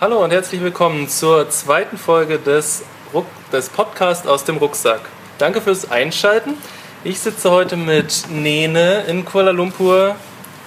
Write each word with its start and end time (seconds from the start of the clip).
Hallo 0.00 0.22
und 0.22 0.30
herzlich 0.30 0.60
willkommen 0.60 1.08
zur 1.08 1.50
zweiten 1.50 1.98
Folge 1.98 2.38
des, 2.38 2.84
Ruck 3.12 3.26
des 3.52 3.68
Podcasts 3.68 4.28
aus 4.28 4.44
dem 4.44 4.58
Rucksack. 4.58 5.00
Danke 5.38 5.60
fürs 5.60 5.90
Einschalten. 5.90 6.54
Ich 7.02 7.18
sitze 7.18 7.50
heute 7.50 7.76
mit 7.76 8.30
Nene 8.30 9.02
in 9.08 9.24
Kuala 9.24 9.50
Lumpur 9.50 10.14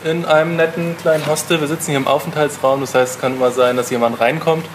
in 0.03 0.25
einem 0.25 0.57
netten 0.57 0.97
kleinen 0.97 1.25
Hostel. 1.27 1.61
Wir 1.61 1.69
sitzen 1.69 1.91
hier 1.91 1.99
im 1.99 2.07
Aufenthaltsraum, 2.07 2.81
das 2.81 2.93
heißt, 2.93 3.15
es 3.15 3.21
kann 3.21 3.35
immer 3.35 3.51
sein, 3.51 3.77
dass 3.77 3.89
jemand 3.89 4.19
reinkommt. 4.19 4.65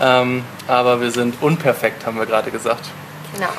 Ähm, 0.00 0.42
aber 0.66 1.02
wir 1.02 1.10
sind 1.10 1.42
unperfekt, 1.42 2.06
haben 2.06 2.16
wir 2.16 2.24
gerade 2.24 2.50
gesagt. 2.50 2.86
Genau. 3.34 3.50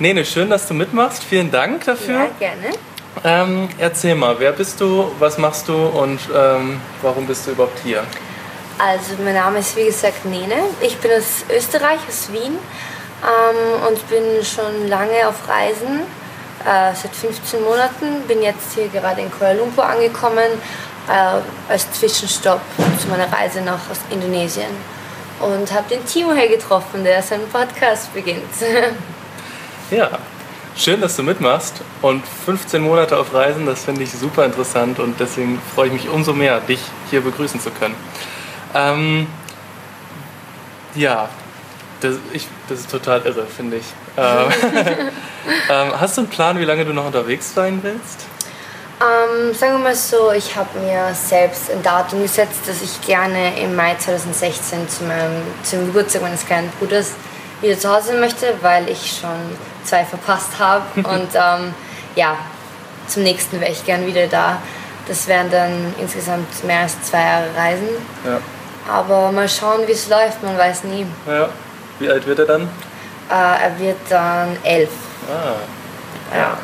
Nene, 0.00 0.26
schön, 0.26 0.50
dass 0.50 0.68
du 0.68 0.74
mitmachst. 0.74 1.24
Vielen 1.24 1.50
Dank 1.50 1.86
dafür. 1.86 2.14
Ja, 2.14 2.30
gerne. 2.38 2.74
Ähm, 3.24 3.70
erzähl 3.78 4.16
mal, 4.16 4.38
wer 4.38 4.52
bist 4.52 4.82
du, 4.82 5.10
was 5.18 5.38
machst 5.38 5.66
du 5.66 5.74
und 5.74 6.20
ähm, 6.36 6.78
warum 7.00 7.26
bist 7.26 7.46
du 7.46 7.52
überhaupt 7.52 7.78
hier? 7.82 8.02
Also 8.78 9.20
mein 9.24 9.34
Name 9.34 9.58
ist 9.58 9.76
wie 9.76 9.86
gesagt 9.86 10.24
Nene. 10.24 10.54
Ich 10.80 10.96
bin 10.98 11.10
aus 11.10 11.44
Österreich, 11.52 11.98
aus 12.08 12.30
Wien 12.30 12.56
ähm, 13.22 13.86
und 13.88 14.08
bin 14.08 14.44
schon 14.44 14.86
lange 14.86 15.26
auf 15.26 15.48
Reisen, 15.48 16.02
äh, 16.64 16.94
seit 16.94 17.12
15 17.12 17.64
Monaten. 17.64 18.22
Bin 18.28 18.40
jetzt 18.40 18.74
hier 18.76 18.86
gerade 18.86 19.20
in 19.22 19.32
Kuala 19.32 19.54
Lumpur 19.54 19.84
angekommen 19.84 20.50
äh, 21.08 21.72
als 21.72 21.90
Zwischenstopp 21.92 22.60
zu 23.02 23.08
meiner 23.08 23.32
Reise 23.32 23.62
nach 23.62 23.80
Indonesien. 24.10 24.70
Und 25.40 25.72
habe 25.72 25.88
den 25.88 26.04
Timo 26.06 26.32
hier 26.32 26.48
getroffen, 26.48 27.02
der 27.02 27.20
seinen 27.20 27.48
Podcast 27.48 28.14
beginnt. 28.14 28.42
Ja, 29.90 30.10
schön, 30.76 31.00
dass 31.00 31.16
du 31.16 31.22
mitmachst 31.22 31.76
und 32.02 32.22
15 32.44 32.82
Monate 32.82 33.16
auf 33.16 33.32
Reisen, 33.32 33.64
das 33.64 33.86
finde 33.86 34.02
ich 34.02 34.12
super 34.12 34.44
interessant 34.44 34.98
und 34.98 35.18
deswegen 35.18 35.58
freue 35.74 35.86
ich 35.86 35.94
mich 35.94 36.08
umso 36.10 36.34
mehr, 36.34 36.60
dich 36.60 36.80
hier 37.08 37.22
begrüßen 37.22 37.58
zu 37.58 37.70
können. 37.70 37.94
Ähm, 38.78 39.26
ja, 40.94 41.28
das, 42.00 42.16
ich, 42.32 42.46
das 42.68 42.80
ist 42.80 42.90
total 42.90 43.22
irre, 43.22 43.46
finde 43.46 43.78
ich. 43.78 43.86
Ähm, 44.16 44.52
ähm, 45.70 46.00
hast 46.00 46.16
du 46.16 46.22
einen 46.22 46.30
Plan, 46.30 46.58
wie 46.58 46.64
lange 46.64 46.84
du 46.84 46.92
noch 46.92 47.06
unterwegs 47.06 47.54
sein 47.54 47.80
willst? 47.82 48.26
Ähm, 49.00 49.54
sagen 49.54 49.74
wir 49.74 49.78
mal 49.78 49.94
so, 49.94 50.32
ich 50.32 50.56
habe 50.56 50.78
mir 50.80 51.14
selbst 51.14 51.70
ein 51.70 51.82
Datum 51.82 52.22
gesetzt, 52.22 52.60
dass 52.66 52.82
ich 52.82 53.00
gerne 53.06 53.58
im 53.60 53.76
Mai 53.76 53.94
2016 53.96 54.88
zu 54.88 55.04
meinem, 55.04 55.42
zum 55.62 55.86
Geburtstag 55.86 56.22
meines 56.22 56.44
kleinen 56.44 56.70
Bruders 56.78 57.12
wieder 57.60 57.78
zu 57.78 57.88
Hause 57.88 58.08
sein 58.08 58.20
möchte, 58.20 58.54
weil 58.60 58.88
ich 58.88 59.18
schon 59.20 59.56
zwei 59.84 60.04
verpasst 60.04 60.58
habe. 60.58 60.84
Und 60.96 61.28
ähm, 61.34 61.74
ja, 62.16 62.36
zum 63.06 63.22
nächsten 63.22 63.60
wäre 63.60 63.70
ich 63.70 63.84
gern 63.84 64.06
wieder 64.06 64.26
da. 64.26 64.60
Das 65.06 65.26
wären 65.26 65.50
dann 65.50 65.94
insgesamt 66.00 66.64
mehr 66.64 66.80
als 66.80 67.00
zwei 67.02 67.20
Jahre 67.20 67.46
Reisen. 67.56 67.88
Ja. 68.24 68.40
Aber 68.88 69.30
mal 69.32 69.48
schauen, 69.48 69.80
wie 69.86 69.92
es 69.92 70.08
läuft, 70.08 70.42
man 70.42 70.56
weiß 70.56 70.84
nie. 70.84 71.06
ja. 71.26 71.48
Wie 71.98 72.08
alt 72.08 72.24
wird 72.26 72.38
er 72.38 72.46
dann? 72.46 72.62
Äh, 72.62 73.64
er 73.64 73.78
wird 73.78 73.96
dann 74.08 74.56
elf. 74.62 74.90
Ah, 75.28 76.36
Ja. 76.36 76.56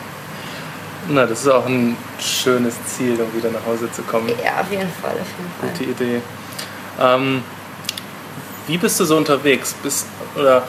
na, 1.08 1.27
das 1.27 1.41
ist 1.42 1.48
auch 1.48 1.67
ein 1.67 1.97
schönes 2.20 2.75
Ziel, 2.86 3.20
um 3.20 3.34
wieder 3.36 3.50
nach 3.50 3.67
Hause 3.67 3.91
zu 3.91 4.02
kommen. 4.02 4.28
ja, 4.28 4.61
auf 4.61 4.70
jeden 4.70 4.91
Fall, 5.02 5.11
auf 5.11 5.28
jeden 5.36 5.52
Fall. 5.61 5.69
Gute 5.70 5.84
Idee. 5.91 6.22
Ähm, 7.00 7.42
wie 8.69 8.78
bist 8.78 8.98
du 9.00 9.05
so 9.05 9.17
unterwegs? 9.17 9.75
Bist, 9.83 10.06
oder 10.36 10.62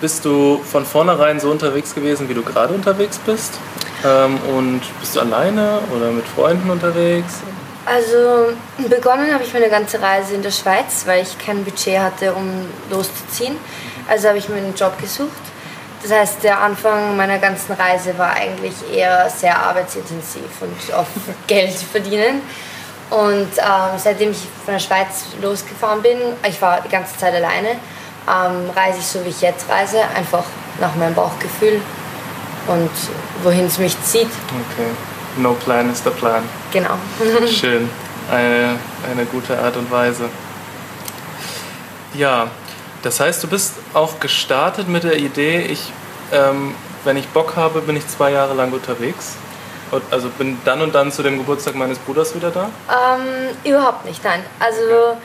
bist 0.00 0.24
du 0.24 0.60
von 0.64 0.84
vornherein 0.86 1.38
so 1.38 1.50
unterwegs 1.50 1.94
gewesen, 1.94 2.28
wie 2.28 2.34
du 2.34 2.42
gerade 2.42 2.72
unterwegs 2.72 3.18
bist? 3.18 3.52
Ähm, 4.04 4.38
und 4.56 4.80
bist 5.00 5.14
du 5.16 5.20
alleine 5.20 5.80
oder 5.94 6.10
mit 6.10 6.26
Freunden 6.26 6.70
unterwegs? 6.70 7.34
Also 7.88 8.52
begonnen 8.88 9.32
habe 9.32 9.44
ich 9.44 9.52
meine 9.54 9.70
ganze 9.70 10.00
Reise 10.02 10.34
in 10.34 10.42
der 10.42 10.50
Schweiz, 10.50 11.04
weil 11.06 11.22
ich 11.22 11.38
kein 11.38 11.64
Budget 11.64 11.98
hatte, 11.98 12.34
um 12.34 12.68
loszuziehen. 12.90 13.56
Also 14.06 14.28
habe 14.28 14.38
ich 14.38 14.48
mir 14.48 14.56
einen 14.56 14.74
Job 14.74 15.00
gesucht. 15.00 15.30
Das 16.02 16.12
heißt, 16.12 16.44
der 16.44 16.60
Anfang 16.60 17.16
meiner 17.16 17.38
ganzen 17.38 17.72
Reise 17.72 18.16
war 18.18 18.34
eigentlich 18.34 18.74
eher 18.92 19.28
sehr 19.30 19.58
arbeitsintensiv 19.58 20.44
und 20.60 20.94
auf 20.94 21.06
Geld 21.46 21.74
verdienen. 21.74 22.42
Und 23.10 23.48
ähm, 23.56 23.96
seitdem 23.96 24.32
ich 24.32 24.46
von 24.64 24.74
der 24.74 24.80
Schweiz 24.80 25.24
losgefahren 25.40 26.02
bin, 26.02 26.18
ich 26.46 26.60
war 26.60 26.82
die 26.82 26.90
ganze 26.90 27.16
Zeit 27.16 27.34
alleine, 27.34 27.70
ähm, 27.70 28.70
reise 28.76 28.98
ich 28.98 29.06
so 29.06 29.24
wie 29.24 29.30
ich 29.30 29.40
jetzt 29.40 29.68
reise, 29.70 30.02
einfach 30.14 30.44
nach 30.78 30.94
meinem 30.94 31.14
Bauchgefühl 31.14 31.80
und 32.66 32.90
wohin 33.42 33.64
es 33.64 33.78
mich 33.78 33.96
zieht. 34.02 34.28
Okay. 34.28 35.07
No 35.38 35.54
plan 35.54 35.90
is 35.90 36.02
the 36.04 36.10
plan. 36.10 36.42
Genau. 36.72 36.94
Schön. 37.46 37.88
Eine, 38.30 38.76
eine 39.10 39.24
gute 39.26 39.58
Art 39.58 39.76
und 39.76 39.90
Weise. 39.90 40.28
Ja, 42.14 42.48
das 43.02 43.20
heißt, 43.20 43.42
du 43.42 43.48
bist 43.48 43.74
auch 43.94 44.18
gestartet 44.20 44.88
mit 44.88 45.04
der 45.04 45.16
Idee, 45.16 45.60
ich, 45.62 45.92
ähm, 46.32 46.74
wenn 47.04 47.16
ich 47.16 47.28
Bock 47.28 47.54
habe, 47.56 47.80
bin 47.80 47.96
ich 47.96 48.06
zwei 48.08 48.32
Jahre 48.32 48.54
lang 48.54 48.72
unterwegs. 48.72 49.34
Und 49.90 50.02
also 50.10 50.28
bin 50.28 50.58
dann 50.66 50.82
und 50.82 50.94
dann 50.94 51.10
zu 51.10 51.22
dem 51.22 51.38
Geburtstag 51.38 51.74
meines 51.74 51.98
Bruders 51.98 52.34
wieder 52.34 52.50
da. 52.50 52.68
Ähm, 52.90 53.56
überhaupt 53.64 54.04
nicht, 54.04 54.22
nein. 54.22 54.40
Also 54.60 55.16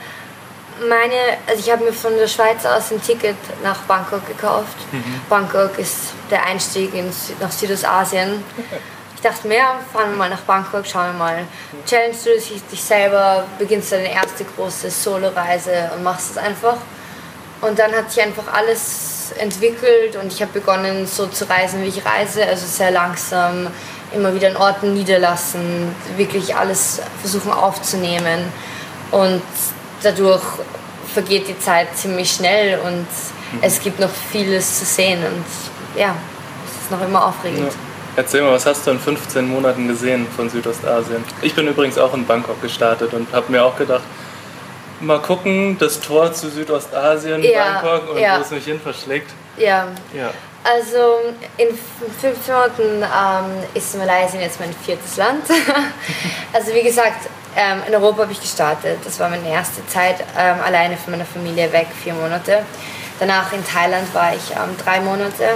meine, 0.87 1.13
also 1.47 1.59
ich 1.59 1.69
habe 1.71 1.83
mir 1.83 1.91
von 1.91 2.15
der 2.15 2.27
Schweiz 2.29 2.65
aus 2.65 2.91
ein 2.91 3.01
Ticket 3.01 3.35
nach 3.61 3.79
Bangkok 3.79 4.25
gekauft. 4.25 4.77
Bangkok 5.29 5.77
ist 5.79 6.13
der 6.31 6.45
Einstieg 6.45 6.93
in, 6.93 7.09
Sü- 7.11 7.33
nach 7.41 7.51
Südostasien. 7.51 8.41
Ich 8.57 8.63
dachte 9.23 9.47
mir, 9.47 9.63
fahren 9.91 10.11
wir 10.11 10.17
mal 10.17 10.29
nach 10.29 10.41
Bangkok, 10.41 10.85
schauen 10.85 11.13
wir 11.13 11.19
mal. 11.19 11.43
Challenge 11.85 12.15
du 12.23 12.33
dich, 12.71 12.83
selber, 12.83 13.45
beginnst 13.57 13.91
deine 13.91 14.11
erste 14.13 14.43
große 14.43 14.89
Solo-Reise 14.89 15.91
und 15.95 16.03
machst 16.03 16.31
es 16.31 16.37
einfach. 16.37 16.77
Und 17.61 17.79
dann 17.79 17.91
hat 17.93 18.11
sich 18.11 18.23
einfach 18.23 18.51
alles 18.51 19.33
entwickelt 19.37 20.15
und 20.21 20.31
ich 20.31 20.41
habe 20.41 20.59
begonnen 20.59 21.07
so 21.07 21.27
zu 21.27 21.49
reisen, 21.49 21.81
wie 21.81 21.87
ich 21.87 22.05
reise, 22.05 22.45
also 22.45 22.65
sehr 22.65 22.91
langsam, 22.91 23.67
immer 24.13 24.33
wieder 24.35 24.49
in 24.49 24.57
Orten 24.57 24.93
niederlassen, 24.93 25.95
wirklich 26.17 26.55
alles 26.55 27.01
versuchen 27.21 27.51
aufzunehmen 27.51 28.51
und 29.11 29.41
dadurch 30.03 30.43
vergeht 31.13 31.47
die 31.47 31.57
Zeit 31.57 31.87
ziemlich 31.95 32.31
schnell 32.31 32.79
und 32.79 33.07
es 33.61 33.79
gibt 33.79 33.99
noch 33.99 34.09
vieles 34.31 34.79
zu 34.79 34.85
sehen 34.85 35.19
und 35.23 35.99
ja, 35.99 36.15
es 36.65 36.83
ist 36.83 36.91
noch 36.91 37.01
immer 37.01 37.25
aufregend. 37.27 37.71
Ja. 37.71 37.92
Erzähl 38.15 38.43
mal, 38.43 38.51
was 38.51 38.65
hast 38.65 38.85
du 38.85 38.91
in 38.91 38.99
15 38.99 39.47
Monaten 39.47 39.87
gesehen 39.87 40.27
von 40.35 40.49
Südostasien? 40.49 41.23
Ich 41.41 41.55
bin 41.55 41.67
übrigens 41.67 41.97
auch 41.97 42.13
in 42.13 42.25
Bangkok 42.25 42.61
gestartet 42.61 43.11
und 43.13 43.31
habe 43.33 43.51
mir 43.51 43.63
auch 43.63 43.75
gedacht, 43.75 44.03
mal 44.99 45.19
gucken, 45.19 45.77
das 45.79 45.99
Tor 45.99 46.31
zu 46.31 46.49
Südostasien, 46.49 47.41
Ja, 47.41 47.81
Bangkok 47.81 48.11
und 48.11 48.21
ja. 48.21 48.37
wo 48.37 48.41
es 48.41 48.51
mich 48.51 48.65
hin 48.65 48.79
verschlägt. 48.79 49.31
Ja, 49.57 49.87
Ja. 50.13 50.31
Also 50.65 51.19
in 51.57 51.67
fünf 52.21 52.47
Monaten 52.47 53.03
ähm, 53.03 53.63
ist 53.73 53.97
Malaysia 53.97 54.39
jetzt 54.39 54.61
mein 54.61 54.73
viertes 54.73 55.17
Land. 55.17 55.43
also 56.53 56.73
wie 56.73 56.83
gesagt, 56.83 57.27
ähm, 57.57 57.81
in 57.85 57.93
Europa 57.93 58.21
habe 58.21 58.31
ich 58.31 58.39
gestartet. 58.39 58.99
Das 59.03 59.19
war 59.19 59.27
meine 59.27 59.49
erste 59.49 59.85
Zeit 59.87 60.23
ähm, 60.37 60.55
alleine 60.65 60.95
von 60.95 61.11
meiner 61.11 61.25
Familie 61.25 61.69
weg, 61.73 61.87
vier 62.01 62.13
Monate. 62.13 62.63
Danach 63.19 63.51
in 63.51 63.65
Thailand 63.65 64.13
war 64.13 64.33
ich 64.33 64.51
ähm, 64.51 64.77
drei 64.81 65.01
Monate. 65.01 65.49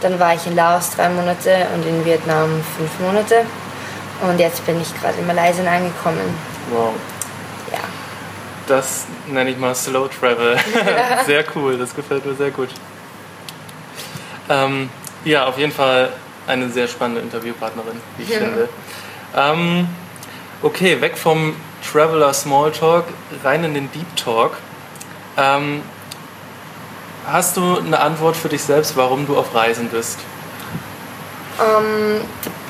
Dann 0.00 0.18
war 0.20 0.34
ich 0.34 0.46
in 0.46 0.54
Laos 0.54 0.90
drei 0.90 1.08
Monate 1.08 1.66
und 1.74 1.86
in 1.86 2.04
Vietnam 2.04 2.62
fünf 2.76 2.98
Monate. 3.00 3.44
Und 4.22 4.38
jetzt 4.38 4.64
bin 4.66 4.80
ich 4.80 4.98
gerade 5.00 5.18
in 5.18 5.26
Malaysia 5.26 5.62
angekommen. 5.64 6.34
Wow. 6.70 6.92
Ja. 7.72 7.78
Das 8.66 9.04
nenne 9.26 9.50
ich 9.50 9.58
mal 9.58 9.74
Slow 9.74 10.08
Travel. 10.08 10.56
sehr 11.26 11.44
cool, 11.54 11.78
das 11.78 11.94
gefällt 11.94 12.24
mir 12.26 12.34
sehr 12.34 12.50
gut. 12.50 12.68
Ähm, 14.48 14.90
ja, 15.24 15.46
auf 15.46 15.58
jeden 15.58 15.72
Fall 15.72 16.10
eine 16.46 16.68
sehr 16.70 16.86
spannende 16.88 17.20
Interviewpartnerin, 17.22 18.00
wie 18.16 18.22
ich 18.22 18.28
Ja. 18.30 18.38
finde. 18.38 18.68
Ähm, 19.36 19.88
okay, 20.62 21.00
weg 21.00 21.16
vom 21.18 21.56
Traveler 21.92 22.32
Smalltalk, 22.32 23.04
rein 23.44 23.64
in 23.64 23.74
den 23.74 23.90
Deep 23.92 24.16
Talk. 24.16 24.52
Ähm, 25.36 25.82
hast 27.26 27.56
du 27.56 27.78
eine 27.78 27.98
Antwort 27.98 28.36
für 28.36 28.48
dich 28.48 28.62
selbst, 28.62 28.96
warum 28.96 29.26
du 29.26 29.36
auf 29.36 29.52
Reisen 29.54 29.88
bist? 29.88 30.20
Ähm, 31.60 32.20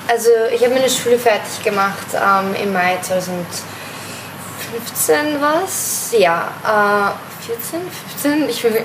also 0.09 0.31
ich 0.53 0.63
habe 0.63 0.73
meine 0.75 0.89
Schule 0.89 1.19
fertig 1.19 1.63
gemacht 1.65 2.07
ähm, 2.15 2.55
im 2.63 2.73
Mai 2.73 2.97
2015 3.03 5.41
was? 5.41 6.15
Ja, 6.19 6.49
äh, 6.65 7.11
14, 7.47 7.81
15? 8.23 8.49
Ich 8.49 8.65
will, 8.65 8.85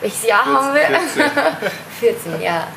welches 0.00 0.24
Jahr 0.26 0.44
haben 0.44 0.74
wir? 0.74 0.86
14. 2.00 2.00
14, 2.00 2.40
ja. 2.42 2.68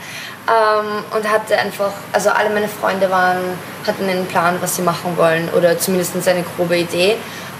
Ähm, 0.47 1.03
und 1.15 1.29
hatte 1.29 1.55
einfach, 1.57 1.91
also 2.11 2.31
alle 2.31 2.49
meine 2.49 2.67
Freunde 2.67 3.11
waren, 3.11 3.37
hatten 3.85 4.09
einen 4.09 4.25
Plan, 4.25 4.57
was 4.59 4.75
sie 4.75 4.81
machen 4.81 5.15
wollen 5.15 5.47
oder 5.55 5.77
zumindest 5.77 6.15
eine 6.27 6.43
grobe 6.55 6.77
Idee. 6.77 7.15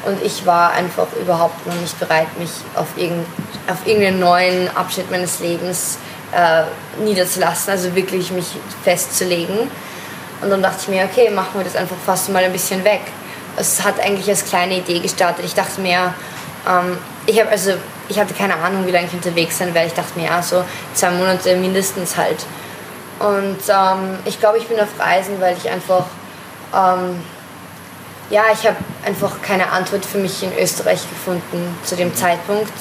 Und 0.05 0.21
ich 0.23 0.45
war 0.45 0.71
einfach 0.71 1.07
überhaupt 1.19 1.65
noch 1.67 1.75
nicht 1.75 1.99
bereit, 1.99 2.27
mich 2.39 2.49
auf, 2.75 2.87
irgend, 2.95 3.25
auf 3.67 3.85
irgendeinen 3.85 4.19
neuen 4.19 4.75
Abschnitt 4.75 5.11
meines 5.11 5.39
Lebens 5.39 5.99
äh, 6.31 6.63
niederzulassen, 7.03 7.71
also 7.71 7.95
wirklich 7.95 8.31
mich 8.31 8.47
festzulegen. 8.83 9.69
Und 10.41 10.49
dann 10.49 10.61
dachte 10.61 10.77
ich 10.81 10.87
mir, 10.87 11.03
okay, 11.03 11.29
machen 11.29 11.51
wir 11.53 11.63
das 11.63 11.75
einfach 11.75 11.97
fast 12.03 12.29
mal 12.29 12.43
ein 12.43 12.51
bisschen 12.51 12.83
weg. 12.83 13.01
Es 13.57 13.83
hat 13.83 13.99
eigentlich 13.99 14.27
als 14.27 14.45
kleine 14.45 14.77
Idee 14.77 14.99
gestartet. 14.99 15.45
Ich 15.45 15.53
dachte 15.53 15.81
mir, 15.81 16.13
ähm, 16.67 16.97
ich 17.27 17.39
habe 17.39 17.49
also 17.49 17.73
ich 18.11 18.19
hatte 18.19 18.33
keine 18.33 18.55
Ahnung, 18.55 18.85
wie 18.85 18.91
lange 18.91 19.07
ich 19.07 19.13
unterwegs 19.13 19.57
sein 19.57 19.73
werde. 19.73 19.87
Ich 19.87 19.93
dachte 19.93 20.19
mir, 20.19 20.25
ja, 20.25 20.41
so 20.41 20.63
zwei 20.93 21.11
Monate 21.11 21.55
mindestens 21.55 22.17
halt. 22.17 22.45
Und 23.19 23.59
ähm, 23.69 24.19
ich 24.25 24.39
glaube, 24.39 24.57
ich 24.57 24.67
bin 24.67 24.79
auf 24.79 24.89
Reisen, 24.99 25.39
weil 25.39 25.55
ich 25.55 25.69
einfach, 25.69 26.05
ähm, 26.75 27.21
ja, 28.31 28.45
ich 28.53 28.65
habe 28.65 28.77
einfach 29.05 29.41
keine 29.41 29.69
Antwort 29.71 30.05
für 30.05 30.17
mich 30.17 30.41
in 30.41 30.57
Österreich 30.57 31.01
gefunden 31.09 31.77
zu 31.83 31.95
dem 31.95 32.15
Zeitpunkt. 32.15 32.71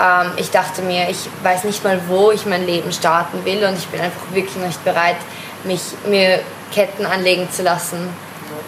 Ähm, 0.00 0.32
ich 0.36 0.50
dachte 0.50 0.82
mir, 0.82 1.10
ich 1.10 1.28
weiß 1.42 1.64
nicht 1.64 1.84
mal, 1.84 2.00
wo 2.08 2.32
ich 2.32 2.46
mein 2.46 2.66
Leben 2.66 2.90
starten 2.92 3.44
will 3.44 3.64
und 3.64 3.76
ich 3.76 3.86
bin 3.88 4.00
einfach 4.00 4.22
wirklich 4.32 4.56
nicht 4.56 4.82
bereit, 4.84 5.16
mich, 5.64 5.82
mir 6.06 6.40
Ketten 6.72 7.04
anlegen 7.04 7.48
zu 7.50 7.62
lassen, 7.62 8.08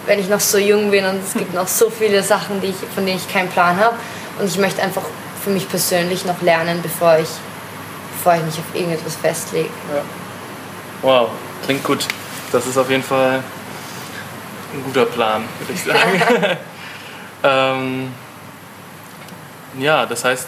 wenn 0.06 0.18
ich 0.18 0.28
noch 0.28 0.40
so 0.40 0.58
jung 0.58 0.90
bin 0.90 1.04
und 1.06 1.20
es 1.24 1.32
gibt 1.32 1.54
noch 1.54 1.68
so 1.68 1.88
viele 1.90 2.22
Sachen, 2.22 2.60
die 2.60 2.68
ich, 2.68 2.76
von 2.94 3.06
denen 3.06 3.18
ich 3.18 3.32
keinen 3.32 3.48
Plan 3.48 3.78
habe. 3.78 3.96
Und 4.38 4.46
ich 4.46 4.58
möchte 4.58 4.82
einfach 4.82 5.02
für 5.42 5.50
mich 5.50 5.68
persönlich 5.68 6.24
noch 6.24 6.40
lernen, 6.42 6.80
bevor 6.82 7.18
ich, 7.18 7.28
bevor 8.16 8.34
ich 8.34 8.42
mich 8.42 8.58
auf 8.58 8.74
irgendetwas 8.74 9.16
festlege. 9.16 9.68
Ja. 9.94 10.02
Wow, 11.02 11.30
klingt 11.64 11.82
gut. 11.84 12.06
Das 12.52 12.66
ist 12.66 12.76
auf 12.76 12.90
jeden 12.90 13.02
Fall 13.02 13.42
ein 14.72 14.82
guter 14.84 15.06
Plan, 15.06 15.44
würde 15.58 15.72
ich 15.72 15.82
sagen. 15.82 16.58
ähm, 17.42 18.12
ja, 19.78 20.06
das 20.06 20.24
heißt, 20.24 20.46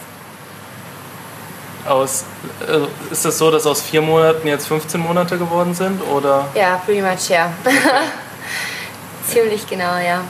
aus, 1.88 2.24
also 2.66 2.88
ist 3.10 3.24
es 3.24 3.38
so, 3.38 3.50
dass 3.50 3.66
aus 3.66 3.82
vier 3.82 4.02
Monaten 4.02 4.46
jetzt 4.46 4.68
15 4.68 5.00
Monate 5.00 5.38
geworden 5.38 5.74
sind? 5.74 6.00
Oder? 6.02 6.46
Ja, 6.54 6.80
pretty 6.84 7.02
much, 7.02 7.28
ja. 7.28 7.52
Okay. 7.64 7.76
Ziemlich 9.26 9.66
genau, 9.66 9.96
ja. 9.96 10.00
ja. 10.00 10.22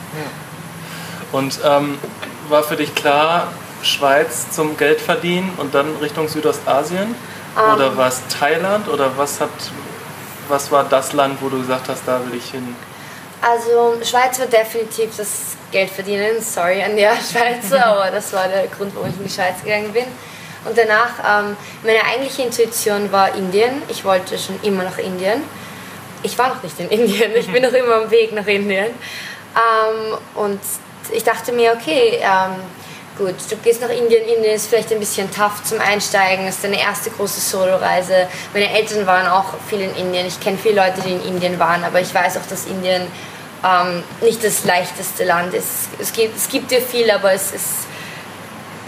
Und 1.31 1.59
ähm, 1.63 1.97
war 2.49 2.63
für 2.63 2.75
dich 2.75 2.93
klar, 2.95 3.47
Schweiz 3.81 4.51
zum 4.51 4.77
Geldverdienen 4.77 5.51
und 5.57 5.73
dann 5.73 5.97
Richtung 5.97 6.27
Südostasien? 6.27 7.15
Um, 7.55 7.75
oder 7.75 7.87
ähm. 7.87 7.97
war 7.97 8.07
es 8.07 8.21
Thailand? 8.39 8.87
Oder 8.87 9.11
was, 9.17 9.41
hat, 9.41 9.49
was 10.47 10.71
war 10.71 10.83
das 10.83 11.13
Land, 11.13 11.41
wo 11.41 11.49
du 11.49 11.59
gesagt 11.59 11.89
hast, 11.89 12.03
da 12.05 12.19
will 12.25 12.37
ich 12.37 12.51
hin? 12.51 12.75
Also 13.45 13.97
Schweiz 14.05 14.39
war 14.39 14.45
definitiv 14.45 15.17
das 15.17 15.57
Geldverdienen. 15.69 16.41
Sorry 16.41 16.81
an 16.81 16.95
die 16.95 17.01
Schweizer, 17.31 17.85
aber 17.85 18.09
das 18.09 18.31
war 18.31 18.47
der 18.47 18.67
Grund, 18.67 18.95
warum 18.95 19.09
ich 19.09 19.17
in 19.17 19.23
die 19.25 19.29
Schweiz 19.29 19.61
gegangen 19.61 19.91
bin. 19.91 20.05
Und 20.63 20.77
danach, 20.77 21.43
ähm, 21.43 21.57
meine 21.83 22.05
eigentliche 22.05 22.43
Intuition 22.43 23.11
war 23.11 23.35
Indien. 23.35 23.81
Ich 23.89 24.05
wollte 24.05 24.37
schon 24.37 24.57
immer 24.63 24.83
nach 24.83 24.97
Indien. 24.97 25.43
Ich 26.21 26.37
war 26.37 26.47
noch 26.47 26.63
nicht 26.63 26.79
in 26.79 26.87
Indien, 26.99 27.35
ich 27.35 27.51
bin 27.51 27.63
noch 27.63 27.73
immer 27.73 27.95
am 27.95 28.11
Weg 28.11 28.31
nach 28.31 28.47
Indien. 28.47 28.85
Ähm, 28.85 30.17
und 30.35 30.61
ich 31.11 31.25
dachte 31.25 31.51
mir, 31.51 31.73
okay, 31.73 32.19
ähm, 32.21 32.55
gut, 33.17 33.35
du 33.49 33.57
gehst 33.57 33.81
nach 33.81 33.89
Indien. 33.89 34.23
Indien 34.23 34.55
ist 34.55 34.67
vielleicht 34.67 34.93
ein 34.93 34.99
bisschen 34.99 35.29
tough 35.29 35.65
zum 35.65 35.81
Einsteigen. 35.81 36.47
Es 36.47 36.55
ist 36.55 36.63
deine 36.63 36.79
erste 36.79 37.09
große 37.09 37.41
Solo-Reise. 37.41 38.27
Meine 38.53 38.71
Eltern 38.71 39.05
waren 39.05 39.27
auch 39.27 39.55
viel 39.67 39.81
in 39.81 39.93
Indien. 39.97 40.27
Ich 40.27 40.39
kenne 40.39 40.57
viele 40.57 40.75
Leute, 40.75 41.01
die 41.05 41.11
in 41.11 41.25
Indien 41.25 41.59
waren, 41.59 41.83
aber 41.83 41.99
ich 41.99 42.13
weiß 42.15 42.37
auch, 42.37 42.47
dass 42.49 42.67
Indien 42.67 43.05
ähm, 43.63 44.03
nicht 44.21 44.43
das 44.43 44.65
leichteste 44.65 45.23
Land 45.23 45.53
ist. 45.53 45.89
Es 45.99 46.13
gibt, 46.13 46.37
es 46.37 46.49
gibt 46.49 46.71
dir 46.71 46.81
viel, 46.81 47.09
aber 47.11 47.33
es 47.33 47.51
ist 47.51 47.83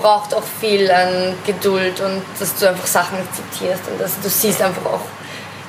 braucht 0.01 0.33
auch 0.33 0.43
viel 0.59 0.91
an 0.91 1.33
Geduld 1.45 1.99
und 2.01 2.21
dass 2.39 2.55
du 2.55 2.69
einfach 2.69 2.85
Sachen 2.85 3.17
akzeptierst 3.17 3.83
und 3.89 3.99
dass 3.99 4.19
du 4.19 4.29
siehst 4.29 4.61
einfach 4.61 4.85
auch 4.85 5.01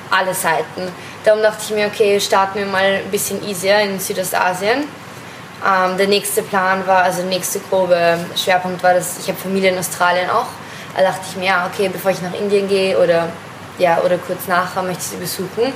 alle 0.09 0.33
Seiten. 0.33 0.91
Darum 1.23 1.41
dachte 1.41 1.63
ich 1.63 1.71
mir, 1.71 1.87
okay, 1.87 2.19
starten 2.19 2.59
wir 2.59 2.65
mal 2.65 3.01
ein 3.03 3.11
bisschen 3.11 3.43
easier 3.47 3.79
in 3.79 3.99
Südostasien. 3.99 4.83
Ähm, 5.65 5.97
der 5.97 6.07
nächste 6.07 6.43
Plan 6.43 6.85
war, 6.85 7.03
also 7.03 7.21
der 7.21 7.29
nächste 7.29 7.59
grobe 7.59 8.17
Schwerpunkt 8.35 8.83
war, 8.83 8.93
dass 8.93 9.17
ich 9.19 9.27
habe 9.27 9.37
Familie 9.37 9.71
in 9.71 9.79
Australien 9.79 10.29
auch. 10.29 10.47
Da 10.95 11.03
dachte 11.03 11.21
ich 11.29 11.35
mir, 11.35 11.47
ja, 11.47 11.69
okay, 11.71 11.89
bevor 11.91 12.11
ich 12.11 12.21
nach 12.21 12.33
Indien 12.33 12.67
gehe 12.67 12.97
oder, 12.97 13.29
ja, 13.77 13.99
oder 14.01 14.17
kurz 14.17 14.47
nachher 14.47 14.83
möchte 14.83 15.01
ich 15.01 15.07
sie 15.09 15.17
besuchen. 15.17 15.73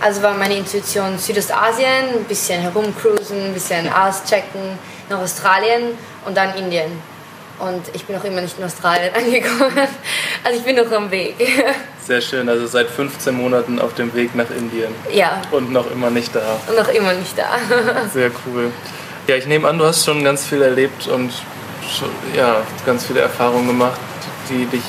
Also 0.00 0.22
war 0.22 0.34
meine 0.34 0.56
Intuition 0.56 1.18
Südostasien, 1.18 2.08
ein 2.14 2.24
bisschen 2.24 2.60
herumcruisen, 2.60 3.46
ein 3.46 3.54
bisschen 3.54 3.88
auschecken, 3.92 4.78
nach 5.08 5.18
Australien 5.18 5.96
und 6.26 6.36
dann 6.36 6.54
Indien. 6.54 6.92
Und 7.58 7.82
ich 7.94 8.04
bin 8.04 8.16
auch 8.16 8.24
immer 8.24 8.42
nicht 8.42 8.58
in 8.58 8.64
Australien 8.64 9.14
angekommen. 9.14 9.88
Also 10.44 10.58
ich 10.58 10.64
bin 10.64 10.76
noch 10.76 10.90
am 10.92 11.10
Weg. 11.10 11.36
Sehr 12.06 12.20
schön, 12.20 12.48
also 12.48 12.66
seit 12.66 12.88
15 12.88 13.34
Monaten 13.34 13.80
auf 13.80 13.94
dem 13.94 14.14
Weg 14.14 14.34
nach 14.34 14.50
Indien. 14.50 14.94
Ja. 15.12 15.40
Und 15.50 15.72
noch 15.72 15.90
immer 15.90 16.10
nicht 16.10 16.34
da. 16.34 16.60
Und 16.68 16.76
noch 16.76 16.88
immer 16.88 17.14
nicht 17.14 17.36
da. 17.36 17.48
Sehr 18.12 18.30
cool. 18.46 18.70
Ja, 19.26 19.36
ich 19.36 19.46
nehme 19.46 19.66
an, 19.66 19.78
du 19.78 19.86
hast 19.86 20.04
schon 20.04 20.22
ganz 20.22 20.46
viel 20.46 20.62
erlebt 20.62 21.08
und 21.08 21.32
schon, 21.82 22.08
ja, 22.34 22.58
ganz 22.84 23.06
viele 23.06 23.20
Erfahrungen 23.20 23.66
gemacht, 23.66 24.00
die 24.48 24.66
dich 24.66 24.82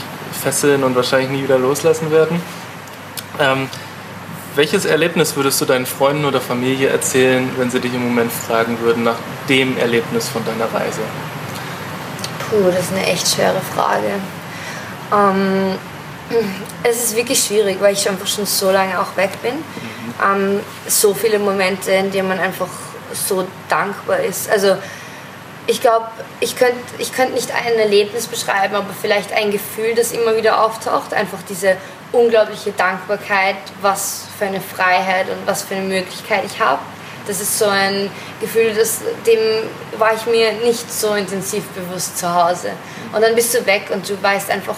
fesseln 0.43 0.83
und 0.83 0.95
wahrscheinlich 0.95 1.29
nie 1.29 1.43
wieder 1.43 1.57
loslassen 1.57 2.11
werden. 2.11 2.39
Ähm, 3.39 3.67
welches 4.57 4.85
Erlebnis 4.85 5.35
würdest 5.35 5.61
du 5.61 5.65
deinen 5.65 5.85
Freunden 5.85 6.25
oder 6.25 6.41
Familie 6.41 6.89
erzählen, 6.89 7.49
wenn 7.57 7.69
sie 7.69 7.79
dich 7.79 7.93
im 7.93 8.03
Moment 8.03 8.31
fragen 8.31 8.79
würden 8.81 9.03
nach 9.03 9.17
dem 9.47 9.77
Erlebnis 9.77 10.27
von 10.27 10.43
deiner 10.43 10.65
Reise? 10.65 11.01
Puh, 12.49 12.65
das 12.65 12.85
ist 12.85 12.91
eine 12.91 13.05
echt 13.05 13.27
schwere 13.27 13.61
Frage. 13.75 14.13
Ähm, 15.13 15.75
es 16.83 17.03
ist 17.03 17.15
wirklich 17.15 17.41
schwierig, 17.41 17.77
weil 17.79 17.93
ich 17.93 18.09
einfach 18.09 18.27
schon 18.27 18.45
so 18.45 18.71
lange 18.71 18.99
auch 18.99 19.15
weg 19.15 19.31
bin. 19.41 19.55
Mhm. 19.55 20.55
Ähm, 20.57 20.59
so 20.87 21.13
viele 21.13 21.39
Momente, 21.39 21.91
in 21.91 22.11
denen 22.11 22.27
man 22.27 22.39
einfach 22.39 22.69
so 23.13 23.47
dankbar 23.69 24.19
ist. 24.19 24.49
Also 24.49 24.75
ich 25.67 25.81
glaube, 25.81 26.07
ich 26.39 26.55
könnte 26.55 26.77
ich 26.97 27.13
könnt 27.13 27.33
nicht 27.33 27.51
ein 27.51 27.77
Erlebnis 27.77 28.27
beschreiben, 28.27 28.75
aber 28.75 28.89
vielleicht 28.99 29.33
ein 29.33 29.51
Gefühl, 29.51 29.93
das 29.95 30.13
immer 30.13 30.35
wieder 30.35 30.63
auftaucht. 30.63 31.13
Einfach 31.13 31.39
diese 31.47 31.77
unglaubliche 32.11 32.71
Dankbarkeit, 32.71 33.57
was 33.81 34.25
für 34.37 34.45
eine 34.45 34.61
Freiheit 34.61 35.29
und 35.29 35.45
was 35.45 35.63
für 35.63 35.75
eine 35.75 35.85
Möglichkeit 35.85 36.43
ich 36.45 36.59
habe. 36.59 36.79
Das 37.27 37.41
ist 37.41 37.59
so 37.59 37.65
ein 37.65 38.09
Gefühl, 38.39 38.73
das, 38.73 39.01
dem 39.25 39.39
war 39.99 40.13
ich 40.13 40.25
mir 40.25 40.53
nicht 40.53 40.91
so 40.91 41.13
intensiv 41.13 41.65
bewusst 41.69 42.17
zu 42.17 42.33
Hause. 42.33 42.71
Und 43.11 43.21
dann 43.21 43.35
bist 43.35 43.53
du 43.53 43.65
weg 43.65 43.89
und 43.93 44.07
du 44.07 44.21
weißt 44.21 44.49
einfach, 44.49 44.77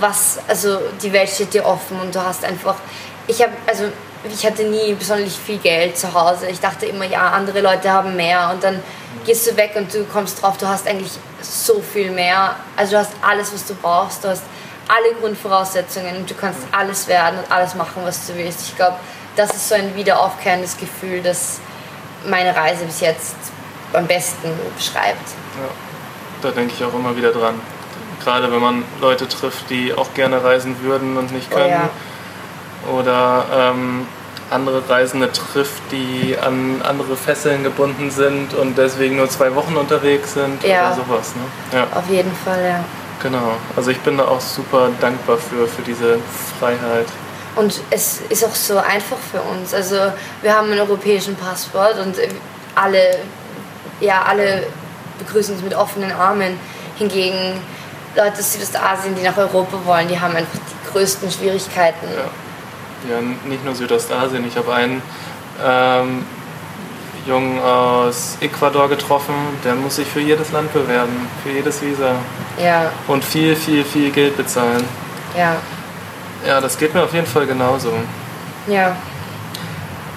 was, 0.00 0.38
also 0.48 0.78
die 1.02 1.12
Welt 1.12 1.28
steht 1.28 1.52
dir 1.52 1.66
offen 1.66 2.00
und 2.00 2.14
du 2.14 2.24
hast 2.24 2.44
einfach, 2.44 2.76
ich 3.26 3.42
habe, 3.42 3.52
also 3.66 3.84
ich 4.32 4.46
hatte 4.46 4.64
nie 4.64 4.94
besonders 4.94 5.36
viel 5.36 5.58
Geld 5.58 5.98
zu 5.98 6.12
Hause. 6.14 6.46
Ich 6.48 6.60
dachte 6.60 6.86
immer, 6.86 7.04
ja, 7.04 7.30
andere 7.30 7.60
Leute 7.60 7.90
haben 7.90 8.16
mehr 8.16 8.50
und 8.52 8.64
dann 8.64 8.82
gehst 9.26 9.46
du 9.46 9.56
weg 9.56 9.72
und 9.76 9.92
du 9.92 10.04
kommst 10.04 10.42
drauf, 10.42 10.56
du 10.56 10.66
hast 10.66 10.86
eigentlich 10.88 11.12
so 11.42 11.82
viel 11.82 12.10
mehr. 12.10 12.56
Also 12.76 12.92
du 12.92 12.98
hast 12.98 13.12
alles, 13.20 13.52
was 13.52 13.66
du 13.66 13.74
brauchst, 13.74 14.24
du 14.24 14.28
hast 14.28 14.42
alle 14.88 15.14
Grundvoraussetzungen 15.20 16.16
und 16.16 16.30
du 16.30 16.34
kannst 16.34 16.60
alles 16.72 17.08
werden 17.08 17.38
und 17.38 17.50
alles 17.50 17.74
machen, 17.74 18.02
was 18.04 18.26
du 18.26 18.36
willst. 18.36 18.68
Ich 18.68 18.76
glaube, 18.76 18.96
das 19.36 19.54
ist 19.54 19.68
so 19.68 19.74
ein 19.74 19.94
wiederaufkehrendes 19.96 20.76
Gefühl, 20.76 21.22
das 21.22 21.60
meine 22.28 22.54
Reise 22.54 22.84
bis 22.84 23.00
jetzt 23.00 23.36
am 23.92 24.06
besten 24.06 24.48
beschreibt. 24.76 25.28
Ja, 25.56 25.70
da 26.42 26.50
denke 26.50 26.74
ich 26.76 26.84
auch 26.84 26.94
immer 26.94 27.16
wieder 27.16 27.32
dran. 27.32 27.60
Gerade 28.22 28.50
wenn 28.50 28.60
man 28.60 28.84
Leute 29.00 29.28
trifft, 29.28 29.68
die 29.70 29.92
auch 29.92 30.14
gerne 30.14 30.42
reisen 30.42 30.80
würden 30.82 31.16
und 31.16 31.32
nicht 31.32 31.50
können. 31.50 31.74
Oh 32.86 32.90
ja. 32.90 32.98
Oder 32.98 33.46
ähm, 33.52 34.06
andere 34.50 34.88
Reisende 34.88 35.30
trifft, 35.32 35.82
die 35.90 36.36
an 36.40 36.82
andere 36.82 37.16
Fesseln 37.16 37.62
gebunden 37.62 38.10
sind 38.10 38.54
und 38.54 38.78
deswegen 38.78 39.16
nur 39.16 39.28
zwei 39.28 39.54
Wochen 39.54 39.76
unterwegs 39.76 40.34
sind 40.34 40.62
ja. 40.62 40.86
oder 40.86 40.96
sowas. 40.96 41.32
Ne? 41.34 41.78
Ja. 41.78 41.86
Auf 41.98 42.08
jeden 42.08 42.34
Fall, 42.44 42.64
ja. 42.64 42.84
Genau. 43.22 43.52
Also 43.76 43.90
ich 43.90 44.00
bin 44.00 44.18
da 44.18 44.28
auch 44.28 44.40
super 44.40 44.90
dankbar 45.00 45.38
für, 45.38 45.66
für 45.66 45.82
diese 45.82 46.18
Freiheit. 46.58 47.06
Und 47.56 47.80
es 47.90 48.20
ist 48.28 48.44
auch 48.44 48.54
so 48.54 48.78
einfach 48.78 49.16
für 49.30 49.40
uns. 49.40 49.72
Also 49.72 49.96
wir 50.42 50.54
haben 50.54 50.70
einen 50.70 50.80
europäischen 50.80 51.36
Passport 51.36 51.98
und 51.98 52.16
alle, 52.74 53.18
ja, 54.00 54.22
alle 54.22 54.66
begrüßen 55.18 55.54
uns 55.54 55.62
mit 55.62 55.74
offenen 55.74 56.12
Armen. 56.12 56.58
Hingegen 56.96 57.60
Leute 58.16 58.38
aus 58.38 58.52
Südostasien, 58.52 59.14
die 59.14 59.22
nach 59.22 59.36
Europa 59.36 59.78
wollen, 59.84 60.08
die 60.08 60.18
haben 60.18 60.36
einfach 60.36 60.58
die 60.58 60.92
größten 60.92 61.30
Schwierigkeiten. 61.30 62.06
Ja, 63.08 63.16
ja 63.16 63.20
nicht 63.20 63.64
nur 63.64 63.74
Südostasien. 63.74 64.46
Ich 64.46 64.56
habe 64.56 64.72
einen 64.72 65.02
ähm, 65.64 66.24
Jungen 67.26 67.60
aus 67.60 68.36
Ecuador 68.40 68.88
getroffen, 68.88 69.34
der 69.64 69.74
muss 69.74 69.96
sich 69.96 70.06
für 70.06 70.20
jedes 70.20 70.52
Land 70.52 70.72
bewerben, 70.72 71.28
für 71.42 71.50
jedes 71.50 71.80
Visa. 71.82 72.16
Ja. 72.62 72.90
Und 73.08 73.24
viel, 73.24 73.56
viel, 73.56 73.84
viel 73.84 74.10
Geld 74.10 74.36
bezahlen. 74.36 74.84
Ja. 75.36 75.56
Ja, 76.46 76.60
das 76.60 76.76
geht 76.78 76.94
mir 76.94 77.02
auf 77.02 77.14
jeden 77.14 77.26
Fall 77.26 77.46
genauso. 77.46 77.92
Ja. 78.66 78.96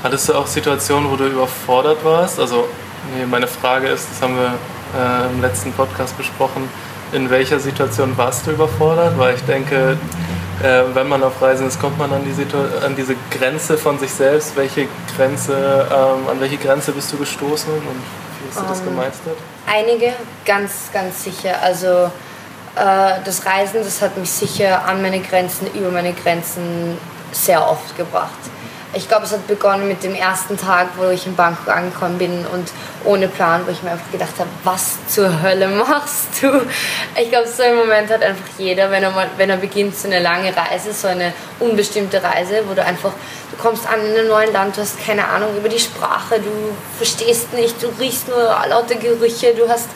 Hattest 0.04 0.30
du 0.30 0.34
auch 0.34 0.48
Situationen, 0.48 1.10
wo 1.10 1.16
du 1.16 1.26
überfordert 1.26 2.04
warst? 2.04 2.40
Also, 2.40 2.68
nee, 3.16 3.26
meine 3.26 3.48
Frage 3.48 3.88
ist, 3.88 4.08
das 4.12 4.22
haben 4.22 4.36
wir 4.36 4.54
äh, 5.00 5.34
im 5.34 5.42
letzten 5.42 5.72
Podcast 5.74 6.18
besprochen, 6.18 6.70
in 7.14 7.30
welcher 7.30 7.60
Situation 7.60 8.18
warst 8.18 8.46
du 8.46 8.52
überfordert? 8.52 9.18
Weil 9.18 9.36
ich 9.36 9.44
denke, 9.44 9.98
äh, 10.62 10.84
wenn 10.94 11.08
man 11.08 11.24
auf 11.24 11.42
Reisen 11.42 11.68
ist, 11.68 11.80
kommt 11.80 11.98
man 11.98 12.12
an, 12.12 12.22
die 12.26 12.86
an 12.86 12.96
diese 12.96 13.16
Grenze 13.32 13.78
von 13.78 13.98
sich 14.00 14.12
selbst. 14.12 14.56
Welche 14.56 14.88
Grenze, 15.16 15.88
ähm, 15.90 16.30
an 16.30 16.40
welche 16.40 16.58
Grenze 16.58 16.92
bist 16.92 17.12
du 17.14 17.18
gestoßen 17.18 17.72
und 17.72 17.82
wie 17.82 18.50
hast 18.50 18.58
du 18.58 18.62
um, 18.62 18.68
das 18.68 18.80
ähm, 18.80 18.86
gemeistert? 18.86 19.38
Einige, 19.70 20.14
ganz, 20.46 20.90
ganz 20.94 21.26
sicher. 21.26 21.62
Also 21.62 22.10
äh, 22.76 23.20
das 23.24 23.46
Reisen, 23.46 23.84
das 23.84 24.02
hat 24.02 24.18
mich 24.18 24.32
sicher 24.32 24.86
an 24.86 25.02
meine 25.02 25.20
Grenzen, 25.20 25.68
über 25.74 25.92
meine 25.92 26.14
Grenzen 26.14 26.98
sehr 27.34 27.70
oft 27.70 27.96
gebracht. 27.98 28.32
Ich 28.98 29.08
glaube, 29.08 29.26
es 29.26 29.32
hat 29.32 29.46
begonnen 29.46 29.88
mit 29.88 30.04
dem 30.04 30.16
ersten 30.16 30.58
Tag, 30.58 30.88
wo 30.98 31.08
ich 31.10 31.28
in 31.28 31.36
Bangkok 31.36 31.68
angekommen 31.68 32.18
bin 32.18 32.48
und 32.48 32.68
ohne 33.06 33.28
Plan, 33.28 33.62
wo 33.68 33.72
ich 33.72 33.84
mir 33.84 33.92
einfach 33.92 34.12
gedacht 34.12 34.34
habe, 34.40 34.50
was 34.64 34.98
zur 35.08 35.44
Hölle 35.44 35.68
machst 35.68 36.42
du? 36.42 36.62
Ich 37.16 37.30
glaube, 37.30 37.48
so 37.48 37.62
einen 37.62 37.78
Moment 37.78 38.10
hat 38.10 38.24
einfach 38.24 38.46
jeder, 38.58 38.90
wenn 38.90 39.04
er, 39.04 39.12
mal, 39.12 39.30
wenn 39.38 39.52
er 39.52 39.58
beginnt, 39.58 39.96
so 39.96 40.08
eine 40.08 40.18
lange 40.18 40.52
Reise, 40.56 40.94
so 40.94 41.08
eine 41.10 41.32
unbestimmte 41.60 42.24
Reise, 42.24 42.64
wo 42.68 42.74
du 42.74 42.84
einfach, 42.84 43.12
du 43.52 43.58
kommst 43.62 43.88
an 43.88 44.04
in 44.04 44.18
einem 44.18 44.30
neuen 44.30 44.52
Land, 44.52 44.76
du 44.76 44.82
hast 44.82 45.00
keine 45.06 45.28
Ahnung 45.28 45.56
über 45.56 45.70
die 45.70 45.80
Sprache, 45.80 46.40
du 46.40 46.76
verstehst 46.98 47.54
nicht, 47.54 47.82
du 47.84 47.90
riechst 48.00 48.28
nur 48.28 48.50
lauter 48.68 48.96
Gerüche, 48.96 49.54
du 49.54 49.70
hast, 49.70 49.90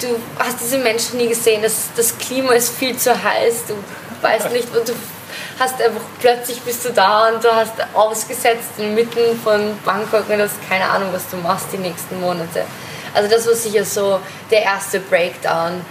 du 0.00 0.08
hast 0.40 0.60
diese 0.60 0.78
Menschen 0.78 1.18
nie 1.18 1.28
gesehen, 1.28 1.62
das, 1.62 1.90
das 1.94 2.18
Klima 2.18 2.54
ist 2.54 2.76
viel 2.76 2.96
zu 2.96 3.12
heiß, 3.12 3.66
du 3.68 3.74
weißt 4.22 4.50
nicht, 4.50 4.66
du 4.74 4.92
hast 5.60 5.80
einfach 5.80 6.00
plötzlich 6.18 6.60
bist 6.62 6.84
du 6.86 6.90
da 6.90 7.28
und 7.28 7.44
du 7.44 7.54
hast 7.54 7.74
ausgesetzt 7.94 8.70
inmitten 8.78 9.38
von 9.44 9.78
Bangkok 9.84 10.28
und 10.30 10.40
hast 10.40 10.56
keine 10.68 10.88
Ahnung, 10.88 11.10
was 11.12 11.28
du 11.28 11.36
machst 11.36 11.66
die 11.72 11.78
nächsten 11.78 12.18
Monate. 12.18 12.64
Also 13.12 13.28
das 13.28 13.46
war 13.46 13.54
sicher 13.54 13.84
so 13.84 14.20
der 14.50 14.62
erste 14.62 15.00
Breakdown, 15.00 15.84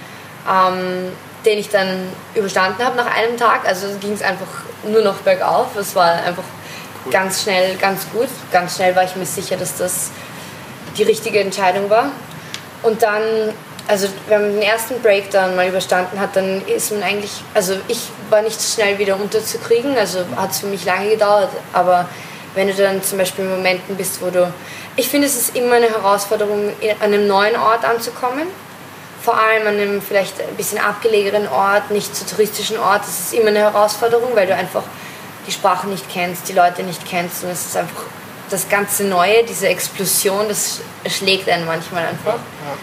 ähm, 0.49 1.11
den 1.45 1.59
ich 1.59 1.69
dann 1.69 2.09
überstanden 2.33 2.83
habe 2.83 2.97
nach 2.97 3.15
einem 3.15 3.38
Tag. 3.38 3.67
Also 3.67 3.88
ging 3.99 4.13
es 4.13 4.23
einfach 4.23 4.47
nur 4.83 5.01
noch 5.01 5.17
bergauf. 5.17 5.75
Es 5.77 5.95
war 5.95 6.13
einfach 6.13 6.43
cool. 7.05 7.11
ganz 7.11 7.43
schnell, 7.43 7.75
ganz 7.77 8.09
gut. 8.11 8.29
Ganz 8.51 8.75
schnell 8.75 8.95
war 8.95 9.03
ich 9.03 9.15
mir 9.15 9.25
sicher, 9.25 9.55
dass 9.55 9.77
das 9.77 10.09
die 10.97 11.03
richtige 11.03 11.41
Entscheidung 11.41 11.89
war. 11.89 12.11
Und 12.81 13.03
dann 13.03 13.53
also 13.89 14.08
wenn 14.27 14.41
man 14.41 14.53
den 14.53 14.62
ersten 14.62 15.01
Breakdown 15.01 15.55
mal 15.55 15.67
überstanden 15.67 16.19
hat, 16.19 16.36
dann 16.36 16.62
ist 16.67 16.91
man 16.91 17.01
eigentlich, 17.01 17.31
also 17.55 17.74
ich 17.88 18.00
war 18.29 18.43
nicht 18.43 18.62
so 18.62 18.75
schnell 18.75 19.00
wieder 19.00 19.15
unterzukriegen, 19.15 19.98
also 19.98 20.19
hat 20.36 20.51
es 20.51 20.60
für 20.60 20.67
mich 20.67 20.86
lange 20.86 21.10
gedauert, 21.10 21.50
aber 21.74 22.08
wenn 22.53 22.67
du 22.67 22.74
dann 22.75 23.01
zum 23.01 23.17
Beispiel 23.17 23.46
in 23.46 23.50
Momenten 23.50 23.96
bist, 23.96 24.22
wo 24.22 24.29
du, 24.29 24.53
ich 24.96 25.10
finde 25.10 25.25
es 25.25 25.36
ist 25.36 25.55
immer 25.55 25.77
eine 25.77 25.89
Herausforderung, 25.89 26.72
an 27.00 27.13
einem 27.13 27.25
neuen 27.25 27.55
Ort 27.55 27.84
anzukommen, 27.84 28.48
vor 29.24 29.39
allem 29.39 29.65
an 29.65 29.74
einem 29.74 30.01
vielleicht 30.03 30.39
ein 30.39 30.55
bisschen 30.55 30.77
abgelegenen 30.77 31.48
Ort, 31.48 31.89
nicht 31.89 32.15
so 32.15 32.25
touristischen 32.25 32.77
Ort, 32.77 33.01
das 33.01 33.19
ist 33.19 33.34
immer 33.34 33.48
eine 33.48 33.60
Herausforderung, 33.60 34.36
weil 34.36 34.46
du 34.46 34.53
einfach 34.53 34.84
die 35.48 35.51
Sprache 35.51 35.88
nicht 35.88 36.05
kennst, 36.13 36.48
die 36.48 36.53
Leute 36.53 36.84
nicht 36.84 37.10
kennst 37.10 37.43
und 37.43 37.50
es 37.50 37.65
ist 37.65 37.75
einfach 37.75 38.03
das 38.51 38.69
ganze 38.69 39.05
Neue, 39.05 39.43
diese 39.46 39.67
Explosion, 39.67 40.48
das 40.48 40.81
schlägt 41.08 41.50
einen 41.50 41.65
manchmal 41.65 42.05
einfach. 42.05 42.36
Ja. 42.36 42.77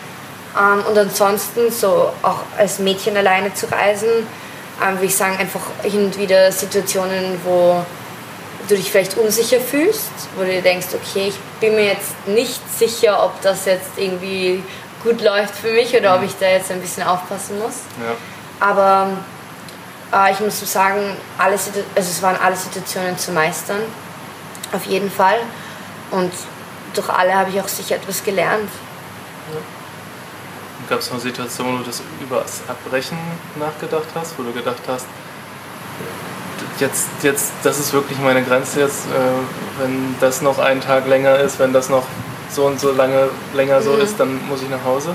Ähm, 0.57 0.85
und 0.89 0.99
ansonsten, 0.99 1.71
so 1.71 2.11
auch 2.23 2.41
als 2.57 2.79
Mädchen 2.79 3.17
alleine 3.17 3.53
zu 3.53 3.71
reisen, 3.71 4.09
ähm, 4.83 4.95
würde 4.95 5.07
ich 5.07 5.17
sagen, 5.17 5.37
einfach 5.39 5.61
hin 5.83 6.07
und 6.07 6.19
wieder 6.19 6.51
Situationen, 6.53 7.41
wo 7.45 7.85
du 8.69 8.75
dich 8.75 8.91
vielleicht 8.91 9.17
unsicher 9.17 9.61
fühlst, 9.61 10.11
wo 10.37 10.43
du 10.43 10.51
dir 10.51 10.63
denkst, 10.63 10.89
okay, 10.95 11.29
ich 11.29 11.39
bin 11.61 11.75
mir 11.77 11.87
jetzt 11.87 12.15
nicht 12.27 12.61
sicher, 12.77 13.25
ob 13.25 13.41
das 13.43 13.67
jetzt 13.67 13.91
irgendwie 13.97 14.63
gut 15.03 15.21
läuft 15.23 15.55
für 15.55 15.73
mich 15.73 15.97
oder 15.97 16.17
ob 16.17 16.23
ich 16.23 16.33
da 16.39 16.47
jetzt 16.47 16.71
ein 16.71 16.81
bisschen 16.81 17.05
aufpassen 17.05 17.59
muss. 17.59 17.83
Ja. 18.01 18.17
Aber 18.67 19.09
äh, 20.13 20.33
ich 20.33 20.41
muss 20.41 20.61
sagen, 20.73 21.17
alle 21.39 21.53
also 21.53 21.71
es 21.95 22.23
waren 22.23 22.37
alle 22.37 22.57
Situationen 22.57 23.17
zu 23.19 23.31
meistern, 23.33 23.83
auf 24.73 24.85
jeden 24.87 25.11
Fall. 25.11 25.39
Und 26.11 26.33
durch 26.95 27.09
alle 27.09 27.35
habe 27.35 27.51
ich 27.51 27.61
auch 27.61 27.69
sicher 27.69 27.97
etwas 27.97 28.25
gelernt. 28.25 28.71
Ja. 29.53 29.61
Gab 30.89 31.01
es 31.01 31.11
mal 31.11 31.21
Situationen, 31.21 31.75
wo 31.75 31.79
du 31.79 31.85
das 31.85 32.01
über 32.21 32.41
das 32.41 32.63
Abbrechen 32.69 33.19
nachgedacht 33.59 34.07
hast, 34.15 34.39
wo 34.39 34.43
du 34.45 34.53
gedacht 34.53 34.83
hast, 34.87 35.07
jetzt, 36.79 37.09
jetzt, 37.23 37.53
das 37.63 37.79
ist 37.79 37.93
wirklich 37.93 38.19
meine 38.19 38.43
Grenze 38.43 38.81
jetzt, 38.81 39.07
äh, 39.07 39.83
wenn 39.83 40.15
das 40.21 40.43
noch 40.43 40.59
einen 40.59 40.81
Tag 40.81 41.07
länger 41.07 41.39
ist, 41.39 41.59
wenn 41.59 41.73
das 41.73 41.89
noch 41.89 42.05
so 42.51 42.67
und 42.67 42.81
so 42.81 42.93
lange 42.93 43.29
länger 43.55 43.83
so 43.83 43.93
mhm. 43.93 44.01
ist, 44.01 44.21
dann 44.21 44.49
muss 44.49 44.63
ich 44.63 44.69
nach 44.69 44.85
Hause? 44.85 45.15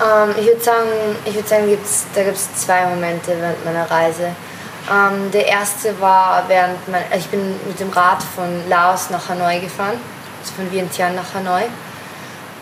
Ähm, 0.00 0.34
ich 0.38 0.46
würde 0.46 0.60
sagen, 0.60 0.88
ich 1.24 1.34
würd 1.34 1.48
sagen 1.48 1.68
gibt's, 1.68 2.06
da 2.14 2.22
gibt 2.22 2.36
es 2.36 2.54
zwei 2.56 2.86
Momente 2.86 3.32
während 3.38 3.64
meiner 3.64 3.90
Reise. 3.90 4.34
Ähm, 4.90 5.30
der 5.30 5.46
erste 5.46 6.00
war 6.00 6.44
während 6.48 6.88
mein, 6.88 7.02
also 7.10 7.18
ich 7.18 7.28
bin 7.28 7.54
mit 7.66 7.78
dem 7.78 7.90
Rad 7.90 8.22
von 8.22 8.68
Laos 8.68 9.10
nach 9.10 9.28
Hanoi 9.28 9.60
gefahren, 9.60 9.98
also 10.40 10.54
von 10.54 10.72
Vientiane 10.72 11.14
nach 11.14 11.34
Hanoi. 11.34 11.64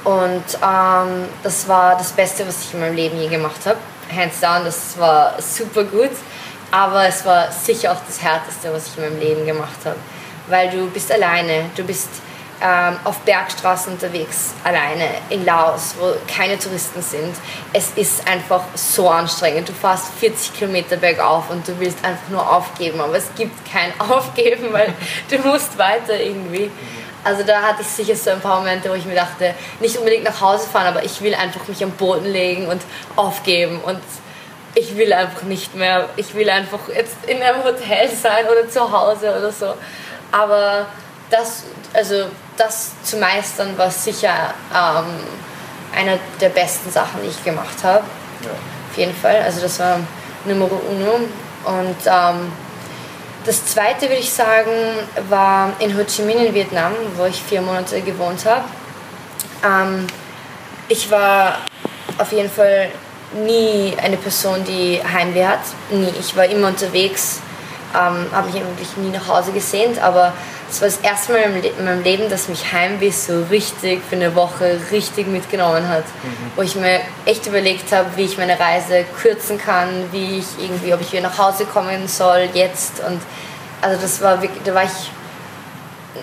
Und 0.05 0.45
ähm, 0.63 1.29
das 1.43 1.69
war 1.69 1.97
das 1.97 2.13
Beste, 2.13 2.47
was 2.47 2.65
ich 2.65 2.75
in 2.75 2.81
meinem 2.81 2.97
Leben 2.97 3.21
je 3.21 3.29
gemacht 3.29 3.67
habe. 3.67 3.79
Hands 4.15 4.41
down, 4.41 4.65
das 4.65 4.99
war 4.99 5.35
super 5.41 5.85
gut. 5.85 6.11
Aber 6.71 7.07
es 7.07 7.25
war 7.25 7.51
sicher 7.51 7.93
auch 7.93 8.01
das 8.07 8.23
Härteste, 8.23 8.73
was 8.73 8.89
ich 8.89 8.99
in 8.99 9.05
meinem 9.05 9.21
Leben 9.21 9.47
gemacht 9.47 9.79
habe. 9.85 9.97
Weil 10.49 10.71
du 10.71 10.89
bist 10.91 11.11
alleine, 11.11 11.65
du 11.75 11.83
bist 11.83 12.09
ähm, 12.63 12.97
auf 13.05 13.21
Bergstraßen 13.21 13.93
unterwegs, 13.93 14.55
alleine 14.65 15.09
in 15.31 15.45
Laos, 15.45 15.95
wo 15.99 16.15
keine 16.33 16.59
Touristen 16.59 17.03
sind. 17.03 17.35
Es 17.73 17.91
ist 17.95 18.27
einfach 18.27 18.63
so 18.75 19.09
anstrengend. 19.09 19.69
Du 19.69 19.73
fährst 19.73 20.09
40 20.19 20.55
Kilometer 20.55 20.97
bergauf 20.97 21.51
und 21.51 21.67
du 21.69 21.79
willst 21.79 22.05
einfach 22.05 22.29
nur 22.31 22.51
aufgeben, 22.51 23.01
aber 23.01 23.17
es 23.17 23.29
gibt 23.37 23.57
kein 23.71 23.93
Aufgeben, 24.11 24.73
weil 24.73 24.93
du 25.31 25.39
musst 25.39 25.79
weiter 25.79 26.19
irgendwie. 26.19 26.71
Also 27.25 27.43
da 27.43 27.63
hatte 27.63 27.83
ich 27.83 27.89
sicher 27.89 28.17
so 28.17 28.31
ein 28.31 28.41
paar 28.41 28.59
Momente, 28.59 28.89
wo 28.91 28.95
ich 28.95 29.05
mir 29.05 29.15
dachte, 29.15 29.55
nicht 29.81 29.97
unbedingt 29.97 30.25
nach 30.25 30.41
Hause 30.41 30.67
fahren, 30.67 30.87
aber 30.87 31.05
ich 31.05 31.21
will 31.21 31.35
einfach 31.35 31.67
mich 31.69 31.83
am 31.83 31.91
Boden 31.93 32.27
legen 32.27 32.67
und 32.69 32.81
aufgeben 33.17 33.81
und 33.81 34.01
ich 34.75 34.97
will 34.97 35.13
einfach 35.13 35.43
nicht 35.43 35.75
mehr, 35.75 36.09
ich 36.17 36.35
will 36.35 36.49
einfach 36.49 36.81
jetzt 36.95 37.17
in 37.27 37.43
einem 37.43 37.65
Hotel 37.65 38.09
sein 38.09 38.47
oder 38.47 38.69
zu 38.69 38.91
Hause 38.91 39.37
oder 39.37 39.51
so. 39.51 39.75
Aber 40.31 40.87
das, 41.31 41.65
also 41.93 42.27
das 42.59 42.91
zu 43.03 43.17
meistern, 43.17 43.77
war 43.79 43.91
sicher 43.91 44.55
ähm, 44.75 45.07
eine 45.95 46.19
der 46.41 46.51
besten 46.51 46.91
Sachen, 46.91 47.23
die 47.23 47.29
ich 47.29 47.45
gemacht 47.45 47.83
habe. 47.83 48.05
Ja. 48.43 48.51
Auf 48.91 48.97
jeden 48.97 49.15
Fall. 49.15 49.43
Also 49.43 49.61
das 49.61 49.79
war 49.79 50.01
Nummer 50.45 50.67
uno. 50.67 51.15
Und 51.65 51.97
ähm, 52.07 52.53
das 53.45 53.65
zweite, 53.67 54.03
würde 54.03 54.21
ich 54.21 54.31
sagen, 54.31 54.71
war 55.29 55.73
in 55.79 55.97
Ho 55.97 56.05
Chi 56.05 56.23
Minh 56.23 56.39
in 56.39 56.55
Vietnam, 56.55 56.93
wo 57.17 57.25
ich 57.25 57.43
vier 57.43 57.63
Monate 57.63 58.01
gewohnt 58.03 58.45
habe. 58.45 58.65
Ähm, 59.65 60.07
ich 60.89 61.11
war 61.11 61.59
auf 62.19 62.33
jeden 62.33 62.51
Fall 62.51 62.91
nie 63.35 63.95
eine 64.03 64.17
Person, 64.17 64.65
die 64.65 65.01
Heimweh 65.03 65.47
hat. 65.47 65.61
Nie. 65.91 66.13
Ich 66.19 66.35
war 66.37 66.45
immer 66.47 66.69
unterwegs, 66.69 67.41
ähm, 67.95 68.27
habe 68.33 68.51
mich 68.51 68.57
eigentlich 68.57 68.97
nie 68.97 69.11
nach 69.11 69.27
Hause 69.29 69.53
gesehnt, 69.53 69.99
aber 70.03 70.33
es 70.71 70.81
war 70.81 70.89
das 70.89 70.99
erste 70.99 71.33
Mal 71.33 71.41
in 71.43 71.85
meinem 71.85 72.03
Leben, 72.03 72.29
dass 72.29 72.49
mich 72.49 72.73
Heimweh 72.73 73.11
so 73.11 73.45
richtig 73.51 74.03
für 74.09 74.17
eine 74.17 74.35
Woche 74.35 74.79
richtig 74.91 75.27
mitgenommen 75.27 75.89
hat. 75.89 76.05
Mhm. 76.05 76.53
Wo 76.57 76.63
ich 76.63 76.75
mir 76.75 77.01
echt 77.25 77.47
überlegt 77.47 77.91
habe, 77.93 78.09
wie 78.17 78.25
ich 78.25 78.37
meine 78.37 78.59
Reise 78.59 79.05
kürzen 79.21 79.59
kann, 79.59 79.89
wie 80.13 80.39
ich 80.39 80.47
irgendwie, 80.59 80.93
ob 80.93 81.01
ich 81.01 81.13
wieder 81.13 81.23
nach 81.23 81.39
Hause 81.39 81.65
kommen 81.65 82.07
soll 82.07 82.49
jetzt. 82.53 83.01
Und 83.07 83.21
also 83.81 84.01
das 84.01 84.21
war 84.21 84.43
wirklich, 84.43 84.63
da 84.65 84.75
war 84.75 84.85
ich 84.85 85.11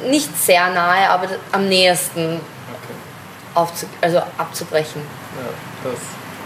nicht 0.09 0.37
sehr 0.37 0.69
nahe, 0.69 1.09
aber 1.09 1.27
am 1.51 1.67
nähersten 1.67 2.39
okay. 3.55 3.87
also 4.01 4.19
abzubrechen. 4.37 5.01
Ja, 5.37 5.89
das 5.89 5.99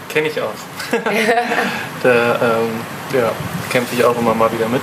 kenne 0.08 0.28
ich 0.28 0.40
auch. 0.40 0.48
da 2.02 2.34
ähm, 2.34 2.80
ja, 3.12 3.30
kämpfe 3.70 3.94
ich 3.94 4.04
auch 4.04 4.16
immer 4.16 4.34
mal 4.34 4.50
wieder 4.52 4.68
mit. 4.68 4.82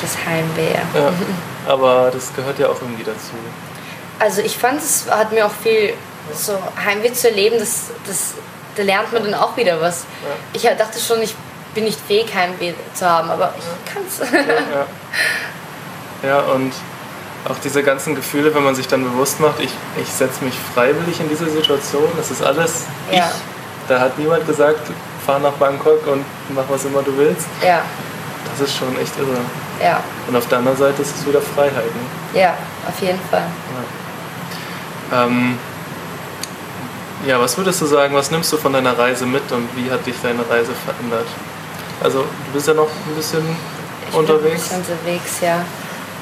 Das 0.00 0.16
Heimweh. 0.26 0.74
Ja. 0.94 1.12
aber 1.72 2.10
das 2.12 2.34
gehört 2.34 2.58
ja 2.58 2.68
auch 2.68 2.80
irgendwie 2.80 3.04
dazu. 3.04 3.32
Also 4.18 4.42
ich 4.42 4.56
fand, 4.56 4.80
es 4.80 5.06
hat 5.10 5.32
mir 5.32 5.46
auch 5.46 5.52
viel 5.62 5.94
so 6.34 6.58
Heimweh 6.84 7.12
zu 7.12 7.28
erleben, 7.28 7.56
das, 7.58 7.90
das, 8.06 8.34
da 8.76 8.82
lernt 8.82 9.12
man 9.12 9.24
dann 9.24 9.34
auch 9.34 9.56
wieder 9.56 9.80
was. 9.80 10.04
Ja. 10.22 10.70
Ich 10.72 10.78
dachte 10.78 10.98
schon, 10.98 11.22
ich 11.22 11.34
bin 11.74 11.84
nicht 11.84 11.98
fähig, 12.06 12.34
Heimweh 12.34 12.74
zu 12.94 13.08
haben, 13.08 13.30
aber 13.30 13.54
ich 13.56 13.92
kann 13.92 14.02
es. 14.06 14.18
Ja, 16.22 16.28
ja. 16.28 16.40
und 16.52 16.72
auch 17.48 17.56
diese 17.62 17.82
ganzen 17.82 18.14
Gefühle, 18.14 18.54
wenn 18.54 18.64
man 18.64 18.74
sich 18.74 18.88
dann 18.88 19.04
bewusst 19.04 19.40
macht, 19.40 19.60
ich, 19.60 19.70
ich 20.00 20.08
setze 20.08 20.44
mich 20.44 20.54
freiwillig 20.74 21.20
in 21.20 21.28
diese 21.28 21.48
Situation, 21.48 22.08
das 22.16 22.30
ist 22.30 22.42
alles 22.42 22.84
ich. 23.10 23.22
Da 23.88 24.00
hat 24.00 24.18
niemand 24.18 24.46
gesagt, 24.46 24.80
fahr 25.24 25.38
nach 25.38 25.52
Bangkok 25.52 26.06
und 26.06 26.24
mach 26.50 26.64
was 26.68 26.84
immer 26.84 27.02
du 27.02 27.16
willst. 27.16 27.46
Ja. 27.64 27.82
Das 28.50 28.68
ist 28.68 28.76
schon 28.76 28.98
echt 29.00 29.16
irre. 29.18 29.38
Ja. 29.82 30.00
Und 30.26 30.36
auf 30.36 30.46
der 30.48 30.58
anderen 30.58 30.76
Seite 30.76 31.02
ist 31.02 31.14
es 31.16 31.26
wieder 31.26 31.40
Freiheit. 31.40 31.72
Ne? 31.74 32.40
Ja, 32.40 32.54
auf 32.88 33.00
jeden 33.00 33.20
Fall. 33.30 33.44
Ja. 35.12 35.24
Ähm, 35.24 35.58
ja, 37.26 37.40
was 37.40 37.56
würdest 37.56 37.80
du 37.80 37.86
sagen, 37.86 38.14
was 38.14 38.30
nimmst 38.30 38.52
du 38.52 38.56
von 38.56 38.72
deiner 38.72 38.96
Reise 38.98 39.26
mit 39.26 39.50
und 39.52 39.68
wie 39.76 39.90
hat 39.90 40.04
dich 40.06 40.16
deine 40.22 40.40
Reise 40.48 40.72
verändert? 40.84 41.26
Also 42.02 42.20
du 42.20 42.52
bist 42.52 42.68
ja 42.68 42.74
noch 42.74 42.88
ein 42.88 43.14
bisschen 43.16 43.42
ich 44.10 44.14
unterwegs. 44.16 44.68
Bin 44.68 44.78
ein 44.78 44.82
bisschen 44.82 44.96
unterwegs, 44.98 45.40
ja. 45.40 45.56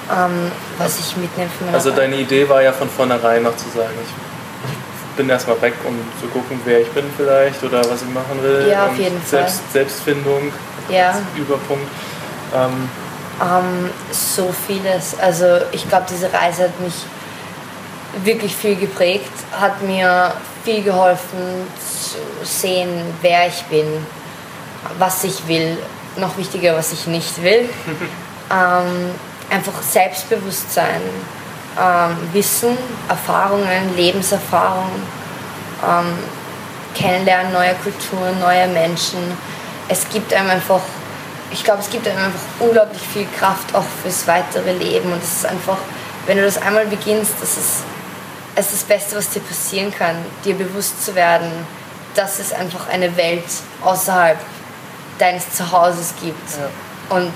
Ähm, 0.08 0.50
was 0.78 0.98
ich 1.00 1.16
mitnehme 1.16 1.50
von 1.58 1.68
Also 1.75 1.90
Reise. 1.90 2.00
deine 2.00 2.16
Idee 2.16 2.48
war 2.48 2.62
ja 2.62 2.72
von 2.72 2.88
vornherein 2.88 3.42
noch 3.42 3.56
zu 3.56 3.68
sagen, 3.75 3.92
ich 4.02 5.16
bin 5.16 5.28
erstmal 5.28 5.60
weg, 5.62 5.75
um 5.84 5.94
zu 6.20 6.28
gucken, 6.28 6.60
wer 6.64 6.80
ich 6.80 6.88
bin 6.90 7.04
vielleicht 7.16 7.62
oder 7.64 7.80
was 7.80 8.02
ich 8.02 8.08
machen 8.14 8.40
will. 8.42 8.68
Ja, 8.70 8.84
auf 8.84 8.90
und 8.90 8.98
jeden 8.98 9.20
Selbst, 9.26 9.56
Fall. 9.60 9.72
Selbstfindung, 9.72 10.52
Ja. 10.88 11.14
Überpunkt. 11.36 11.88
Ähm, 12.54 12.88
Ähm, 13.40 13.90
so 14.10 14.54
vieles. 14.66 15.18
Also 15.18 15.58
ich 15.72 15.88
glaube, 15.88 16.06
diese 16.10 16.32
Reise 16.32 16.64
hat 16.64 16.80
mich 16.80 16.94
wirklich 18.24 18.54
viel 18.56 18.76
geprägt, 18.76 19.30
hat 19.52 19.82
mir 19.82 20.32
viel 20.64 20.82
geholfen 20.82 21.66
zu 21.78 22.18
sehen, 22.46 23.14
wer 23.20 23.46
ich 23.46 23.62
bin, 23.64 23.86
was 24.98 25.24
ich 25.24 25.46
will, 25.46 25.76
noch 26.16 26.36
wichtiger, 26.38 26.76
was 26.76 26.92
ich 26.92 27.06
nicht 27.06 27.42
will. 27.42 27.68
ähm, 28.50 29.10
einfach 29.50 29.82
Selbstbewusstsein, 29.82 31.02
ähm, 31.78 32.16
Wissen, 32.32 32.76
Erfahrungen, 33.08 33.96
Lebenserfahrung, 33.96 34.90
ähm, 35.86 36.18
Kennenlernen 36.94 37.52
neuer 37.52 37.74
Kulturen, 37.74 38.40
neuer 38.40 38.66
Menschen. 38.68 39.18
Es 39.88 40.08
gibt 40.08 40.32
einem 40.32 40.50
einfach, 40.50 40.80
ich 41.56 41.64
glaube, 41.64 41.80
es 41.80 41.88
gibt 41.88 42.06
einem 42.06 42.18
einfach 42.18 42.40
unglaublich 42.60 43.00
viel 43.00 43.26
Kraft 43.38 43.75
auch 43.75 43.84
fürs 44.02 44.26
weitere 44.26 44.72
Leben. 44.75 45.10
Und 45.10 45.22
es 45.22 45.38
ist 45.38 45.46
einfach, 45.46 45.78
wenn 46.26 46.36
du 46.36 46.44
das 46.44 46.58
einmal 46.58 46.84
beginnst, 46.86 47.32
das 47.40 47.56
ist, 47.56 47.84
es 48.54 48.66
ist 48.66 48.75
das 48.75 48.84
Beste, 48.84 49.16
was 49.16 49.30
dir 49.30 49.40
passieren 49.40 49.90
kann, 49.90 50.16
dir 50.44 50.54
bewusst 50.54 51.02
zu 51.02 51.14
werden, 51.14 51.50
dass 52.14 52.38
es 52.40 52.52
einfach 52.52 52.88
eine 52.88 53.16
Welt 53.16 53.44
außerhalb 53.82 54.38
deines 55.18 55.50
Zuhauses 55.52 56.12
gibt. 56.22 56.50
Ja. 56.50 57.16
Und 57.16 57.32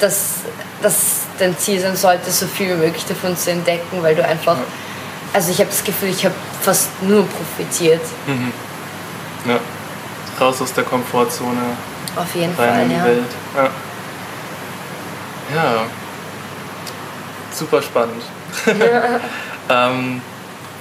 dass 0.00 0.40
das 0.82 0.94
dein 1.38 1.56
Ziel 1.56 1.80
sein 1.80 1.96
sollte, 1.96 2.30
so 2.32 2.46
viel 2.46 2.70
wie 2.70 2.86
möglich 2.86 3.04
davon 3.06 3.36
zu 3.36 3.52
entdecken, 3.52 4.02
weil 4.02 4.16
du 4.16 4.24
einfach, 4.24 4.58
also 5.32 5.52
ich 5.52 5.58
habe 5.60 5.70
das 5.70 5.84
Gefühl, 5.84 6.08
ich 6.08 6.24
habe 6.24 6.34
fast 6.62 6.88
nur 7.02 7.24
profitiert. 7.24 8.02
ja. 9.46 9.60
Raus 10.40 10.60
aus 10.60 10.72
der 10.72 10.84
Komfortzone, 10.84 11.76
Auf 12.16 12.34
jeden 12.34 12.54
rein 12.56 12.68
Fall, 12.68 12.82
in 12.82 12.88
die 12.88 12.94
ja. 12.94 13.04
Welt. 13.04 13.24
Ja. 13.54 13.62
ja. 15.54 15.86
Super 17.52 17.82
spannend. 17.82 18.22
ähm, 19.68 20.20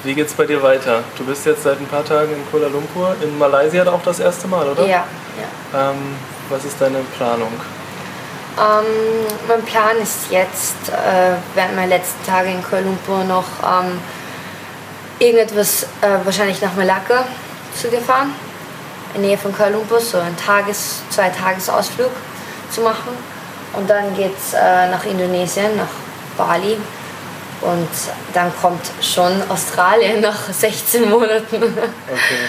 wie 0.04 0.13
geht's 0.13 0.34
bei 0.34 0.46
dir 0.46 0.62
weiter? 0.62 1.04
Du 1.18 1.25
bist 1.25 1.46
jetzt 1.46 1.63
seit 1.63 1.80
ein 1.80 1.88
paar 1.88 2.06
Tagen 2.06 2.34
in 2.34 2.51
Kuala 2.51 2.68
Lumpur, 2.68 3.15
in 3.22 3.38
Malaysia 3.38 3.86
auch 3.88 4.01
das 4.04 4.20
erste 4.20 4.48
Mal, 4.48 4.68
oder? 4.68 4.86
Ja, 4.86 5.06
ja. 5.74 5.89
Ähm, 5.92 6.15
was 6.50 6.63
ist 6.63 6.80
deine 6.80 7.00
Planung? 7.18 7.51
Ähm, 8.58 8.86
mein 9.48 9.62
Plan 9.63 9.98
ist 10.01 10.32
jetzt, 10.32 10.89
äh, 10.89 11.34
während 11.56 11.75
meiner 11.75 11.88
letzten 11.88 12.25
Tage 12.25 12.50
in 12.50 12.63
Kuala 12.63 12.86
Lumpur 12.86 13.24
noch 13.24 13.46
ähm, 13.63 14.00
irgendetwas 15.20 15.84
äh, 16.01 16.24
wahrscheinlich 16.24 16.62
nach 16.62 16.74
Malakka 16.75 17.25
zu 17.75 17.89
fahren, 18.01 18.34
in 19.15 19.22
der 19.22 19.29
Nähe 19.31 19.38
von 19.38 19.55
Kuala 19.55 19.72
Lumpur, 19.72 20.00
so 20.00 20.19
einen 20.19 20.38
Tages-, 20.38 21.01
zwei 21.10 21.29
Tagesausflug 21.29 22.12
zu 22.69 22.81
machen. 22.81 23.12
Und 23.74 23.89
dann 23.89 24.15
geht 24.15 24.38
es 24.38 24.53
äh, 24.53 24.89
nach 24.89 25.03
Indonesien, 25.05 25.75
nach 25.77 25.88
Bali. 26.38 26.77
Und 27.62 27.89
dann 28.34 28.51
kommt 28.62 28.81
schon 29.01 29.41
Australien 29.50 30.22
nach 30.22 30.38
16 30.51 31.10
Monaten. 31.10 31.63
Okay. 31.63 32.43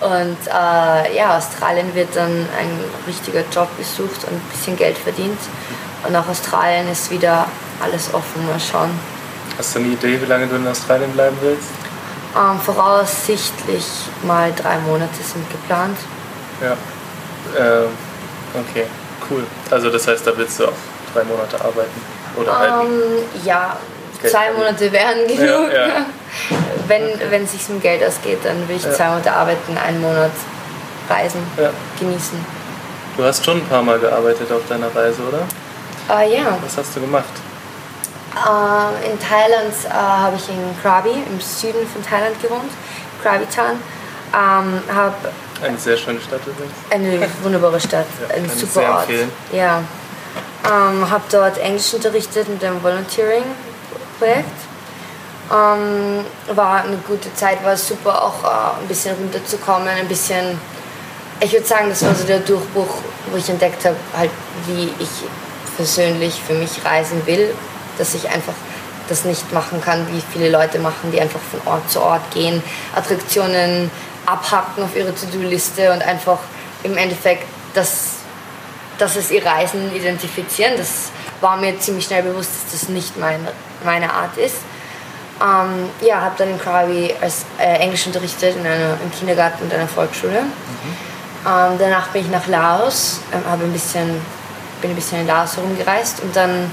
Und 0.00 0.36
äh, 0.46 1.16
ja, 1.16 1.36
Australien 1.36 1.92
wird 1.94 2.14
dann 2.14 2.30
ein 2.30 2.84
richtiger 3.06 3.42
Job 3.52 3.68
gesucht 3.76 4.24
und 4.24 4.34
ein 4.34 4.42
bisschen 4.52 4.76
Geld 4.76 4.96
verdient. 4.96 5.38
Und 6.04 6.12
nach 6.12 6.28
Australien 6.28 6.88
ist 6.90 7.10
wieder 7.10 7.46
alles 7.82 8.12
offen. 8.14 8.46
Mal 8.46 8.60
schauen. 8.60 8.90
Hast 9.56 9.74
du 9.74 9.80
eine 9.80 9.88
Idee, 9.88 10.20
wie 10.20 10.26
lange 10.26 10.46
du 10.46 10.54
in 10.54 10.66
Australien 10.68 11.10
bleiben 11.12 11.36
willst? 11.40 11.68
Ähm, 12.36 12.60
voraussichtlich 12.60 13.84
mal 14.22 14.52
drei 14.54 14.78
Monate 14.80 15.14
sind 15.22 15.48
geplant. 15.50 15.96
Ja. 16.62 16.72
Ähm, 17.58 17.88
okay, 18.54 18.84
cool. 19.30 19.44
Also 19.70 19.90
das 19.90 20.06
heißt, 20.06 20.26
da 20.26 20.36
willst 20.36 20.60
du 20.60 20.66
auch 20.66 20.72
drei 21.14 21.24
Monate 21.24 21.56
arbeiten 21.60 22.00
oder 22.36 22.58
halten. 22.58 22.86
Ähm, 22.86 23.44
ja, 23.44 23.76
Geld 24.20 24.32
zwei. 24.32 24.52
Monate 24.52 24.92
wären 24.92 25.26
genug. 25.26 25.72
ja. 25.72 25.86
Wenn 26.88 27.02
wenn 27.30 27.44
es 27.44 27.52
sich 27.52 27.68
um 27.70 27.80
Geld 27.80 28.02
ausgeht, 28.06 28.38
dann 28.44 28.66
will 28.68 28.76
ich 28.76 28.84
Ja. 28.84 28.92
zwei 28.92 29.08
Monate 29.08 29.32
arbeiten, 29.32 29.76
einen 29.78 30.00
Monat 30.00 30.30
reisen, 31.08 31.40
Ja. 31.56 31.70
genießen. 31.98 32.38
Du 33.16 33.24
hast 33.24 33.44
schon 33.44 33.58
ein 33.58 33.66
paar 33.66 33.82
Mal 33.82 33.98
gearbeitet 33.98 34.50
auf 34.52 34.62
deiner 34.68 34.94
Reise, 34.94 35.22
oder? 35.22 35.40
Äh, 36.18 36.34
ja, 36.36 36.56
Was 36.64 36.76
hast 36.78 36.94
du 36.96 37.00
gemacht? 37.00 37.24
Äh, 38.46 39.10
in 39.10 39.18
Thailand 39.18 39.74
äh, 39.86 39.90
habe 39.92 40.36
ich 40.36 40.48
in 40.48 40.74
Krabi, 40.82 41.10
im 41.10 41.40
Süden 41.40 41.86
von 41.86 42.02
Thailand 42.04 42.40
gewohnt, 42.40 42.70
Krabi 43.22 43.46
Town. 43.46 43.80
Ähm, 44.32 44.80
habe 44.94 45.14
Eine 45.62 45.78
sehr 45.78 45.96
schöne 45.96 46.20
Stadt 46.20 46.40
übrigens. 46.46 46.74
eine 46.90 47.26
wunderbare 47.42 47.80
Stadt, 47.80 48.06
Ja, 48.28 48.34
ein 48.36 48.48
super 48.48 48.66
sehr 48.80 48.90
Ort. 48.92 49.00
empfehlen. 49.08 49.32
Ja. 49.52 49.82
Ähm, 50.66 51.10
habe 51.10 51.24
dort 51.30 51.58
Englisch 51.58 51.94
unterrichtet 51.94 52.48
mit 52.48 52.62
einem 52.62 52.82
Volunteering-Projekt. 52.82 54.44
Ähm, 55.50 56.24
war 56.54 56.82
eine 56.82 56.96
gute 57.08 57.32
Zeit, 57.34 57.64
war 57.64 57.76
super 57.76 58.22
auch 58.22 58.44
äh, 58.44 58.80
ein 58.82 58.86
bisschen 58.88 59.16
runterzukommen, 59.16 59.88
ein 59.88 60.06
bisschen, 60.08 60.60
ich 61.40 61.52
würde 61.52 61.64
sagen, 61.66 61.88
das 61.88 62.04
war 62.04 62.14
so 62.14 62.24
der 62.24 62.40
Durchbruch, 62.40 62.96
wo 63.30 63.36
ich 63.38 63.48
entdeckt 63.48 63.82
habe, 63.86 63.96
halt, 64.14 64.30
wie 64.66 64.92
ich 64.98 65.08
persönlich 65.76 66.34
für 66.46 66.52
mich 66.52 66.84
reisen 66.84 67.24
will, 67.26 67.54
dass 67.98 68.14
ich 68.14 68.28
einfach 68.28 68.54
das 69.08 69.24
nicht 69.24 69.52
machen 69.52 69.80
kann, 69.80 70.06
wie 70.12 70.22
viele 70.32 70.50
Leute 70.50 70.78
machen, 70.78 71.10
die 71.12 71.20
einfach 71.20 71.40
von 71.50 71.60
Ort 71.72 71.90
zu 71.90 72.00
Ort 72.00 72.30
gehen, 72.32 72.62
Attraktionen 72.94 73.90
abhacken 74.26 74.84
auf 74.84 74.94
ihre 74.94 75.14
To-Do-Liste 75.14 75.92
und 75.92 76.02
einfach 76.02 76.38
im 76.82 76.96
Endeffekt 76.96 77.44
das, 77.74 78.16
dass 78.98 79.16
es 79.16 79.30
ihr 79.30 79.44
Reisen 79.44 79.94
identifizieren. 79.94 80.74
Das 80.76 81.10
war 81.40 81.56
mir 81.56 81.78
ziemlich 81.78 82.04
schnell 82.04 82.22
bewusst, 82.22 82.50
dass 82.64 82.80
das 82.80 82.88
nicht 82.90 83.16
meine, 83.16 83.52
meine 83.84 84.12
Art 84.12 84.36
ist. 84.36 84.56
Ähm, 85.40 85.88
ja, 86.00 86.20
habe 86.20 86.34
dann 86.36 86.50
in 86.50 86.58
Krabi 86.58 87.14
als 87.20 87.44
äh, 87.58 87.78
Englisch 87.78 88.06
unterrichtet 88.06 88.56
in 88.56 88.66
einer, 88.66 88.98
im 89.02 89.10
Kindergarten 89.16 89.64
und 89.64 89.72
einer 89.72 89.86
Volksschule. 89.86 90.38
Ähm, 90.38 91.78
danach 91.78 92.08
bin 92.08 92.22
ich 92.22 92.30
nach 92.30 92.46
Laos, 92.48 93.20
ähm, 93.32 93.42
ein 93.46 93.72
bisschen, 93.72 94.20
bin 94.82 94.90
ein 94.90 94.96
bisschen 94.96 95.20
in 95.20 95.26
Laos 95.28 95.56
herumgereist 95.56 96.20
und 96.20 96.34
dann 96.34 96.70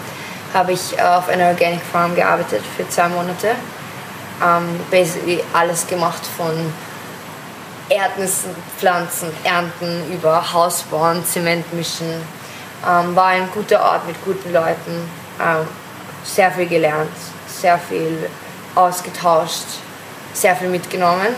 habe 0.55 0.71
ich 0.71 0.97
äh, 0.97 1.01
auf 1.01 1.27
einer 1.27 1.49
Organic 1.49 1.81
Farm 1.81 2.15
gearbeitet 2.15 2.63
für 2.75 2.87
zwei 2.89 3.09
Monate. 3.09 3.49
Ähm, 4.43 4.79
basically 4.89 5.43
alles 5.53 5.85
gemacht 5.85 6.21
von 6.37 6.73
Erdnüssen, 7.89 8.55
Pflanzen, 8.79 9.29
Ernten, 9.43 10.11
über 10.11 10.53
Haus 10.53 10.83
bauen, 10.83 11.23
Zement 11.25 11.71
mischen. 11.73 12.07
Ähm, 12.87 13.15
war 13.15 13.27
ein 13.27 13.49
guter 13.53 13.81
Ort 13.83 14.07
mit 14.07 14.15
guten 14.23 14.51
Leuten. 14.53 15.09
Ähm, 15.39 15.67
sehr 16.23 16.51
viel 16.51 16.67
gelernt, 16.67 17.11
sehr 17.47 17.77
viel 17.77 18.29
ausgetauscht, 18.73 19.65
sehr 20.33 20.55
viel 20.55 20.69
mitgenommen. 20.69 21.35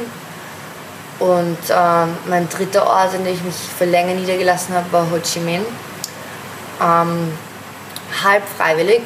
Und 1.19 1.58
ähm, 1.69 2.15
mein 2.30 2.47
dritter 2.47 2.86
Ort, 2.86 3.15
an 3.15 3.25
dem 3.25 3.34
ich 3.34 3.43
mich 3.43 3.56
für 3.56 3.86
länger 3.86 4.13
niedergelassen 4.13 4.75
habe, 4.75 4.91
war 4.91 5.01
Ho 5.10 5.17
Chi 5.19 5.39
Minh. 5.39 5.65
Ähm, 6.80 7.32
halb 8.24 8.43
freiwillig, 8.58 9.02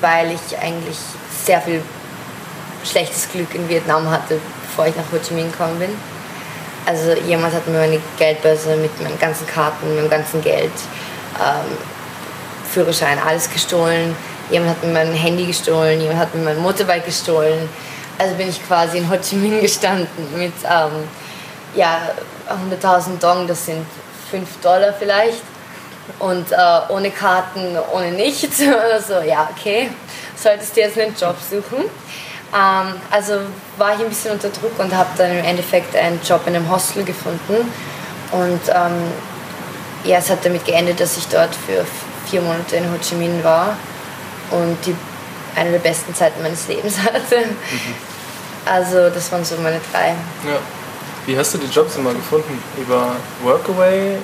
weil 0.00 0.32
ich 0.32 0.58
eigentlich 0.58 0.96
sehr 1.44 1.60
viel 1.60 1.82
schlechtes 2.84 3.28
Glück 3.30 3.54
in 3.54 3.68
Vietnam 3.68 4.10
hatte, 4.10 4.40
bevor 4.62 4.86
ich 4.86 4.96
nach 4.96 5.04
Ho 5.12 5.18
Chi 5.18 5.34
Minh 5.34 5.50
gekommen 5.50 5.78
bin. 5.78 5.90
Also 6.86 7.14
jemand 7.26 7.52
hat 7.54 7.66
mir 7.66 7.78
meine 7.78 8.00
Geldbörse 8.16 8.76
mit 8.76 9.00
meinen 9.02 9.18
ganzen 9.18 9.46
Karten, 9.46 9.96
meinem 9.96 10.08
ganzen 10.08 10.40
Geld, 10.40 10.70
ähm, 11.40 11.76
Führerschein, 12.72 13.18
alles 13.18 13.50
gestohlen. 13.50 14.14
Jemand 14.50 14.70
hat 14.70 14.84
mir 14.84 14.92
mein 14.92 15.12
Handy 15.12 15.46
gestohlen, 15.46 16.00
jemand 16.00 16.20
hat 16.20 16.34
mir 16.34 16.42
mein 16.42 16.58
Motorbike 16.58 17.04
gestohlen. 17.04 17.68
Also 18.18 18.34
bin 18.36 18.48
ich 18.48 18.64
quasi 18.66 18.98
in 18.98 19.10
Ho 19.10 19.16
Chi 19.16 19.34
Minh 19.34 19.60
gestanden 19.60 20.06
mit 20.36 20.52
ähm, 20.64 21.08
ja, 21.74 22.10
100.000 22.48 23.18
Dong, 23.20 23.46
das 23.48 23.66
sind 23.66 23.84
5 24.30 24.48
Dollar 24.62 24.92
vielleicht. 24.92 25.42
Und 26.18 26.52
äh, 26.52 26.56
ohne 26.88 27.10
Karten, 27.10 27.76
ohne 27.92 28.12
nichts. 28.12 28.60
Also 28.92 29.14
ja, 29.26 29.48
okay, 29.56 29.90
solltest 30.36 30.76
du 30.76 30.80
jetzt 30.80 30.98
einen 30.98 31.14
Job 31.14 31.36
suchen. 31.50 31.84
Ähm, 32.54 32.94
also 33.10 33.40
war 33.76 33.94
ich 33.94 34.00
ein 34.00 34.08
bisschen 34.08 34.32
unter 34.32 34.48
Druck 34.48 34.78
und 34.78 34.94
habe 34.94 35.10
dann 35.16 35.30
im 35.30 35.44
Endeffekt 35.44 35.94
einen 35.96 36.20
Job 36.22 36.42
in 36.46 36.56
einem 36.56 36.70
Hostel 36.70 37.04
gefunden. 37.04 37.72
Und 38.32 38.60
ähm, 38.68 39.12
ja, 40.04 40.18
es 40.18 40.30
hat 40.30 40.44
damit 40.44 40.64
geendet, 40.64 41.00
dass 41.00 41.16
ich 41.16 41.26
dort 41.28 41.54
für 41.54 41.84
vier 42.28 42.40
Monate 42.40 42.76
in 42.76 42.84
Ho 42.84 42.96
Chi 43.00 43.14
Minh 43.14 43.42
war 43.42 43.76
und 44.50 44.76
die, 44.86 44.94
eine 45.54 45.72
der 45.72 45.78
besten 45.78 46.14
Zeiten 46.14 46.42
meines 46.42 46.68
Lebens 46.68 46.98
hatte. 47.02 47.44
Also 48.64 49.10
das 49.10 49.30
waren 49.32 49.44
so 49.44 49.56
meine 49.56 49.80
drei. 49.92 50.08
Ja. 50.08 50.58
Wie 51.26 51.36
hast 51.36 51.54
du 51.54 51.58
die 51.58 51.66
Jobs 51.66 51.96
immer 51.96 52.12
gefunden? 52.14 52.62
Über 52.76 53.16
Workaway? 53.42 54.18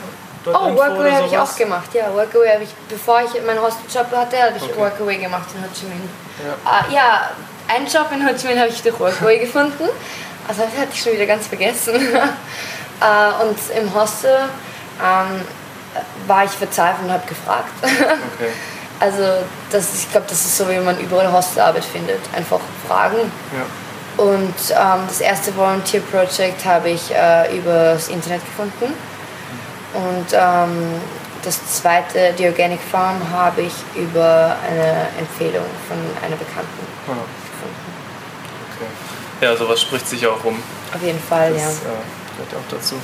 Oh, 0.46 0.74
Workaway 0.76 1.12
habe 1.12 1.26
ich 1.26 1.38
auch 1.38 1.57
gemacht. 1.57 1.92
Ja, 1.94 2.12
Workaway 2.12 2.55
habe 2.55 2.64
ich, 2.64 2.70
bevor 2.88 3.22
ich 3.22 3.31
meinen 3.44 3.61
Hosteljob 3.61 4.11
hatte, 4.12 4.42
habe 4.42 4.57
ich 4.57 4.62
Okay. 4.62 4.76
Workaway 4.76 5.16
gemacht 5.16 5.48
in 5.55 5.62
Ho 5.62 5.68
Chi 5.72 5.87
Minh. 5.87 6.09
Ja. 6.44 6.88
Äh, 6.88 6.94
ja, 6.94 7.31
einen 7.68 7.87
Job 7.87 8.07
in 8.12 8.26
Ho 8.26 8.33
Chi 8.35 8.48
Minh 8.48 8.59
habe 8.59 8.68
ich 8.68 8.83
durch 8.83 8.98
Workaway 8.98 9.38
gefunden. 9.46 9.88
Also 10.48 10.62
das 10.62 10.81
hatte 10.81 10.90
ich 10.92 11.02
schon 11.02 11.12
wieder 11.12 11.26
ganz 11.26 11.46
vergessen. 11.46 11.94
Äh, 11.94 13.42
und 13.44 13.59
im 13.76 13.94
Hostel 13.94 14.37
ähm, 15.00 15.40
war 16.26 16.44
ich 16.44 16.50
verzweifelt 16.50 17.05
und 17.05 17.12
habe 17.12 17.26
gefragt. 17.26 17.72
Okay. 17.83 18.50
Also 19.00 19.24
das, 19.72 19.94
ich 19.96 20.09
glaube, 20.12 20.26
das 20.28 20.38
ist 20.38 20.57
so, 20.59 20.70
wie 20.70 20.78
man 20.78 20.96
überall 21.00 21.33
Hostelarbeit 21.33 21.85
findet. 21.85 22.20
Einfach 22.37 22.61
fragen. 22.87 23.16
Ja. 23.52 24.22
Und 24.24 24.55
ähm, 24.70 25.05
das 25.09 25.20
erste 25.20 25.57
Volunteer 25.57 26.02
Project 26.02 26.64
habe 26.64 26.90
ich 26.90 27.11
äh, 27.12 27.57
über 27.57 27.94
das 27.94 28.07
Internet 28.07 28.42
gefunden. 28.44 28.94
Und 29.94 30.26
ähm, 30.33 31.00
das 31.44 31.66
zweite, 31.66 32.33
die 32.38 32.46
Organic 32.46 32.81
Farm, 32.81 33.20
habe 33.31 33.62
ich 33.62 33.74
über 33.94 34.57
eine 34.68 35.09
Empfehlung 35.18 35.64
von 35.88 35.98
einer 36.24 36.37
Bekannten 36.37 36.87
ah. 37.09 37.12
gefunden. 37.50 37.92
Okay. 38.76 39.46
Ja, 39.46 39.57
sowas 39.57 39.81
spricht 39.81 40.09
sich 40.09 40.26
auch 40.26 40.42
rum. 40.44 40.62
Auf 40.94 41.02
jeden 41.02 41.20
Fall, 41.20 41.52
das, 41.52 41.62
ja. 41.62 41.68
Äh, 41.68 42.57
auch 42.57 42.70
dazu. 42.70 42.96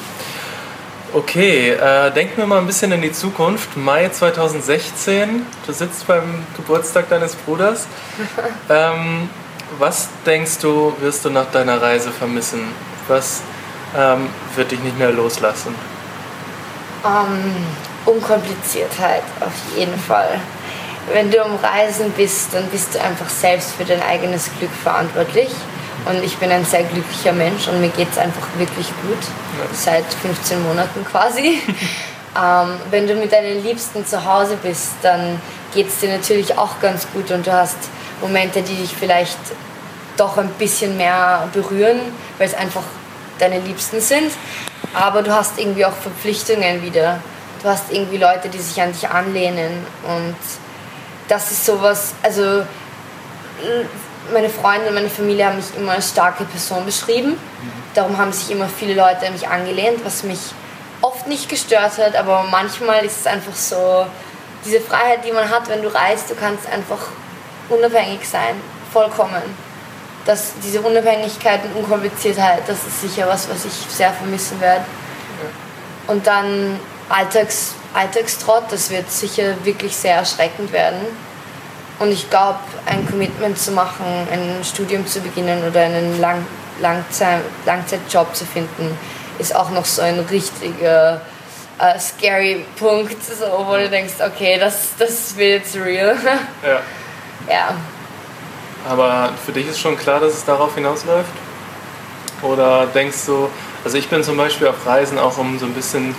Okay, 1.12 1.70
äh, 1.70 2.10
denken 2.10 2.36
wir 2.36 2.46
mal 2.46 2.58
ein 2.58 2.66
bisschen 2.66 2.92
in 2.92 3.00
die 3.00 3.12
Zukunft. 3.12 3.76
Mai 3.76 4.10
2016, 4.10 5.46
du 5.66 5.72
sitzt 5.72 6.06
beim 6.06 6.44
Geburtstag 6.54 7.08
deines 7.08 7.34
Bruders. 7.34 7.86
ähm, 8.68 9.30
was 9.78 10.08
denkst 10.26 10.58
du, 10.58 10.94
wirst 11.00 11.24
du 11.24 11.30
nach 11.30 11.50
deiner 11.50 11.80
Reise 11.80 12.10
vermissen? 12.10 12.60
Was 13.08 13.42
ähm, 13.96 14.28
wird 14.54 14.70
dich 14.70 14.80
nicht 14.80 14.98
mehr 14.98 15.10
loslassen? 15.10 15.74
Ähm, 17.04 17.66
Unkompliziertheit, 18.06 19.22
auf 19.40 19.52
jeden 19.76 19.98
Fall. 19.98 20.40
Wenn 21.12 21.30
du 21.30 21.42
am 21.42 21.56
Reisen 21.56 22.10
bist, 22.12 22.54
dann 22.54 22.64
bist 22.66 22.94
du 22.94 23.00
einfach 23.00 23.28
selbst 23.28 23.72
für 23.72 23.84
dein 23.84 24.02
eigenes 24.02 24.50
Glück 24.58 24.70
verantwortlich. 24.82 25.50
Und 26.06 26.22
ich 26.24 26.36
bin 26.36 26.50
ein 26.50 26.64
sehr 26.64 26.84
glücklicher 26.84 27.32
Mensch 27.32 27.68
und 27.68 27.80
mir 27.80 27.88
geht 27.90 28.10
es 28.10 28.18
einfach 28.18 28.46
wirklich 28.56 28.86
gut. 29.02 29.18
Ja. 29.58 29.66
Seit 29.72 30.04
15 30.22 30.62
Monaten 30.62 31.04
quasi. 31.04 31.60
ähm, 32.36 32.74
wenn 32.90 33.06
du 33.06 33.14
mit 33.14 33.32
deinen 33.32 33.62
Liebsten 33.62 34.06
zu 34.06 34.24
Hause 34.24 34.56
bist, 34.62 34.92
dann 35.02 35.40
geht 35.74 35.88
es 35.88 36.00
dir 36.00 36.10
natürlich 36.10 36.56
auch 36.56 36.80
ganz 36.80 37.06
gut 37.12 37.30
und 37.30 37.46
du 37.46 37.52
hast 37.52 37.76
Momente, 38.20 38.62
die 38.62 38.74
dich 38.74 38.94
vielleicht 38.94 39.38
doch 40.16 40.38
ein 40.38 40.48
bisschen 40.58 40.96
mehr 40.96 41.48
berühren, 41.52 42.00
weil 42.38 42.46
es 42.46 42.54
einfach 42.54 42.82
deine 43.38 43.60
Liebsten 43.60 44.00
sind. 44.00 44.32
Aber 44.94 45.22
du 45.22 45.34
hast 45.34 45.58
irgendwie 45.58 45.84
auch 45.84 45.92
Verpflichtungen 45.92 46.82
wieder. 46.82 47.20
Du 47.62 47.68
hast 47.68 47.92
irgendwie 47.92 48.18
Leute, 48.18 48.48
die 48.48 48.58
sich 48.58 48.80
an 48.80 48.92
dich 48.92 49.08
anlehnen. 49.08 49.86
Und 50.04 50.36
das 51.28 51.50
ist 51.50 51.64
sowas, 51.64 52.14
also 52.22 52.64
meine 54.32 54.48
Freunde 54.48 54.88
und 54.88 54.94
meine 54.94 55.08
Familie 55.08 55.46
haben 55.46 55.56
mich 55.56 55.74
immer 55.76 55.92
als 55.92 56.10
starke 56.10 56.44
Person 56.44 56.84
beschrieben. 56.84 57.38
Darum 57.94 58.16
haben 58.18 58.32
sich 58.32 58.50
immer 58.50 58.68
viele 58.68 58.94
Leute 58.94 59.26
an 59.26 59.32
mich 59.32 59.48
angelehnt, 59.48 60.04
was 60.04 60.22
mich 60.22 60.38
oft 61.00 61.26
nicht 61.26 61.48
gestört 61.48 61.98
hat, 61.98 62.16
aber 62.16 62.44
manchmal 62.50 63.04
ist 63.04 63.20
es 63.20 63.26
einfach 63.26 63.54
so, 63.54 64.06
diese 64.64 64.80
Freiheit, 64.80 65.24
die 65.24 65.32
man 65.32 65.48
hat, 65.48 65.68
wenn 65.68 65.82
du 65.82 65.88
reist, 65.88 66.30
du 66.30 66.34
kannst 66.34 66.68
einfach 66.70 66.98
unabhängig 67.68 68.28
sein, 68.28 68.60
vollkommen. 68.92 69.42
Das, 70.28 70.52
diese 70.62 70.80
Unabhängigkeit 70.82 71.60
und 71.64 71.82
Unkompliziertheit, 71.82 72.62
das 72.66 72.84
ist 72.86 73.00
sicher 73.00 73.26
was, 73.26 73.48
was 73.48 73.64
ich 73.64 73.72
sehr 73.72 74.12
vermissen 74.12 74.60
werde. 74.60 74.84
Und 76.06 76.26
dann 76.26 76.78
Alltags, 77.08 77.74
Alltagstrott, 77.94 78.64
das 78.70 78.90
wird 78.90 79.10
sicher 79.10 79.54
wirklich 79.64 79.96
sehr 79.96 80.16
erschreckend 80.16 80.70
werden 80.72 81.06
und 81.98 82.12
ich 82.12 82.30
glaube, 82.30 82.60
ein 82.86 83.06
Commitment 83.06 83.58
zu 83.58 83.72
machen, 83.72 84.04
ein 84.30 84.62
Studium 84.62 85.06
zu 85.06 85.20
beginnen 85.20 85.66
oder 85.66 85.80
einen 85.82 86.20
Lang 86.20 86.46
Langzeit 86.80 87.40
Langzeitjob 87.66 88.36
zu 88.36 88.44
finden, 88.44 88.96
ist 89.40 89.54
auch 89.54 89.70
noch 89.70 89.84
so 89.84 90.00
ein 90.00 90.20
richtiger 90.30 91.20
äh, 91.80 91.98
scary 91.98 92.64
Punkt, 92.78 93.16
so, 93.24 93.66
wo 93.66 93.76
du 93.76 93.88
denkst, 93.88 94.14
okay, 94.24 94.58
das, 94.60 94.90
das 94.96 95.36
wird 95.36 95.64
jetzt 95.64 95.76
real. 95.76 96.16
Ja. 96.64 96.80
ja. 97.48 97.74
Aber 98.88 99.30
für 99.44 99.52
dich 99.52 99.68
ist 99.68 99.78
schon 99.78 99.96
klar, 99.96 100.20
dass 100.20 100.34
es 100.34 100.44
darauf 100.44 100.74
hinausläuft? 100.74 101.30
Oder 102.42 102.86
denkst 102.86 103.26
du, 103.26 103.48
also 103.84 103.98
ich 103.98 104.08
bin 104.08 104.22
zum 104.22 104.36
Beispiel 104.36 104.68
auf 104.68 104.86
Reisen 104.86 105.18
auch, 105.18 105.38
um 105.38 105.58
so 105.58 105.66
ein 105.66 105.74
bisschen 105.74 106.14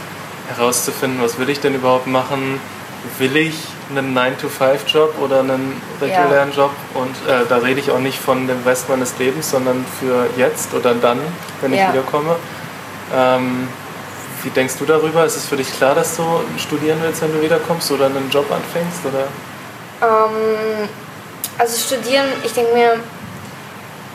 herauszufinden, 0.55 1.21
was 1.21 1.39
will 1.39 1.49
ich 1.49 1.60
denn 1.60 1.75
überhaupt 1.75 2.08
machen? 2.08 2.60
Will 3.17 3.36
ich 3.38 3.55
einen 3.89 4.15
9-to-5-Job 4.17 5.15
oder 5.21 5.39
einen 5.39 5.82
regulären 6.01 6.51
ja. 6.51 6.55
Job. 6.55 6.71
Und 6.93 7.15
äh, 7.27 7.45
da 7.47 7.58
rede 7.58 7.79
ich 7.79 7.91
auch 7.91 7.99
nicht 7.99 8.19
von 8.19 8.47
dem 8.47 8.62
Rest 8.63 8.89
meines 8.89 9.17
Lebens, 9.17 9.49
sondern 9.49 9.84
für 9.99 10.27
jetzt 10.38 10.73
oder 10.73 10.93
dann, 10.93 11.19
wenn 11.62 11.73
ich 11.73 11.79
ja. 11.79 11.91
wiederkomme. 11.91 12.36
Ähm, 13.15 13.67
wie 14.43 14.49
denkst 14.49 14.75
du 14.79 14.86
darüber? 14.86 15.25
Ist 15.25 15.38
es 15.38 15.45
für 15.45 15.58
dich 15.58 15.71
klar, 15.75 15.95
dass 15.95 16.15
du 16.15 16.23
studieren 16.58 16.99
willst, 17.01 17.21
wenn 17.21 17.34
du 17.34 17.41
wiederkommst 17.41 17.91
oder 17.91 18.05
einen 18.05 18.29
Job 18.29 18.49
anfängst? 18.51 18.99
Oder? 19.05 19.27
Ähm, 20.01 20.88
also 21.59 21.77
studieren, 21.77 22.25
ich 22.43 22.53
denke 22.53 22.73
mir, 22.73 22.93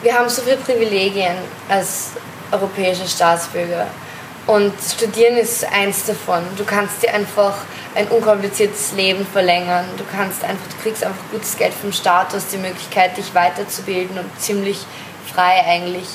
wir 0.03 0.15
haben 0.15 0.29
so 0.29 0.43
viele 0.43 0.57
Privilegien 0.57 1.37
als 1.69 2.13
europäische 2.51 3.07
Staatsbürger. 3.07 3.87
Und 4.47 4.73
studieren 4.83 5.37
ist 5.37 5.65
eins 5.73 6.05
davon. 6.05 6.43
Du 6.57 6.65
kannst 6.65 7.03
dir 7.03 7.15
einfach 7.15 7.55
ein 7.95 8.09
unkompliziertes 8.09 8.93
Leben 8.93 9.27
verlängern. 9.27 9.87
Du 9.97 10.05
kannst 10.05 10.45
einfach, 10.45 10.67
du 10.69 10.83
kriegst 10.83 11.05
einfach 11.05 11.23
gutes 11.31 11.57
Geld 11.57 11.73
vom 11.73 11.93
Staat, 11.93 12.33
du 12.33 12.37
hast 12.37 12.53
die 12.53 12.59
Möglichkeit, 12.59 13.17
dich 13.17 13.35
weiterzubilden 13.35 14.19
und 14.19 14.41
ziemlich 14.41 14.85
frei 15.33 15.65
eigentlich. 15.67 16.09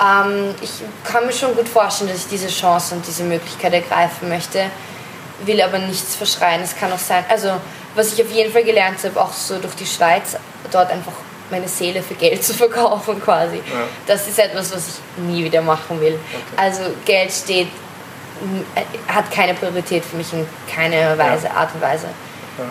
Ähm, 0.00 0.54
ich 0.60 0.70
kann 1.04 1.26
mir 1.26 1.32
schon 1.32 1.54
gut 1.56 1.68
vorstellen, 1.68 2.10
dass 2.10 2.20
ich 2.20 2.28
diese 2.28 2.48
Chance 2.48 2.94
und 2.94 3.06
diese 3.06 3.24
Möglichkeit 3.24 3.72
ergreifen 3.72 4.28
möchte, 4.28 4.66
will 5.44 5.60
aber 5.60 5.78
nichts 5.78 6.14
verschreien. 6.14 6.62
Es 6.62 6.76
kann 6.76 6.92
auch 6.92 6.98
sein, 6.98 7.24
also 7.28 7.52
was 7.96 8.12
ich 8.12 8.22
auf 8.22 8.30
jeden 8.30 8.52
Fall 8.52 8.62
gelernt 8.64 8.98
habe, 9.02 9.20
auch 9.20 9.32
so 9.32 9.58
durch 9.58 9.74
die 9.74 9.86
Schweiz, 9.86 10.36
dort 10.70 10.90
einfach 10.90 11.12
meine 11.50 11.68
Seele 11.68 12.02
für 12.02 12.14
Geld 12.14 12.44
zu 12.44 12.54
verkaufen 12.54 13.20
quasi. 13.22 13.56
Ja. 13.56 13.62
Das 14.06 14.28
ist 14.28 14.38
etwas, 14.38 14.72
was 14.72 14.88
ich 14.88 15.22
nie 15.24 15.44
wieder 15.44 15.62
machen 15.62 16.00
will. 16.00 16.14
Okay. 16.14 16.42
Also 16.56 16.82
Geld 17.04 17.32
steht, 17.32 17.68
äh, 18.74 19.12
hat 19.12 19.30
keine 19.30 19.54
Priorität 19.54 20.04
für 20.04 20.16
mich 20.16 20.32
in 20.32 20.46
keiner 20.72 21.16
Weise, 21.18 21.46
ja. 21.46 21.54
Art 21.54 21.74
und 21.74 21.80
Weise. 21.80 22.06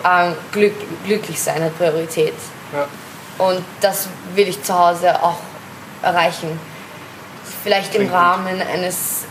Ja. 0.02 0.28
Ähm, 0.28 0.34
Glück, 0.52 0.74
glücklich 1.04 1.40
sein 1.40 1.62
hat 1.62 1.76
Priorität. 1.76 2.34
Und 3.38 3.64
das 3.80 4.08
will 4.34 4.48
ich 4.48 4.62
zu 4.62 4.76
Hause 4.76 5.22
auch 5.22 5.38
erreichen. 6.02 6.58
Vielleicht 7.66 7.96
im 7.96 8.08
Rahmen 8.08 8.62
eines 8.62 9.24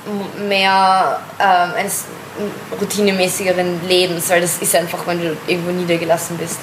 mehr 0.50 1.22
ähm, 1.40 1.74
eines 1.78 2.04
routinemäßigeren 2.82 3.88
Lebens, 3.88 4.30
weil 4.30 4.42
das 4.42 4.58
ist 4.58 4.76
einfach, 4.76 5.08
wenn 5.08 5.22
du 5.22 5.38
irgendwo 5.48 5.72
niedergelassen 5.72 6.38
bist. 6.38 6.60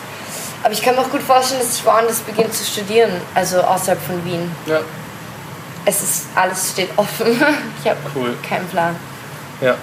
Aber 0.62 0.74
ich 0.74 0.82
kann 0.82 0.96
mir 0.96 1.00
auch 1.00 1.10
gut 1.10 1.22
vorstellen, 1.22 1.60
dass 1.60 1.78
ich 1.78 1.86
woanders 1.86 2.18
beginne 2.18 2.50
zu 2.50 2.62
studieren, 2.62 3.10
also 3.34 3.62
außerhalb 3.62 3.98
von 4.02 4.22
Wien. 4.22 4.54
Ja. 4.66 4.80
Es 5.86 6.02
ist, 6.02 6.26
alles 6.34 6.72
steht 6.72 6.90
offen. 6.96 7.26
Ich 7.82 7.88
habe 7.88 8.00
cool. 8.14 8.34
keinen 8.46 8.68
Plan. 8.68 8.94
Ja, 9.62 9.76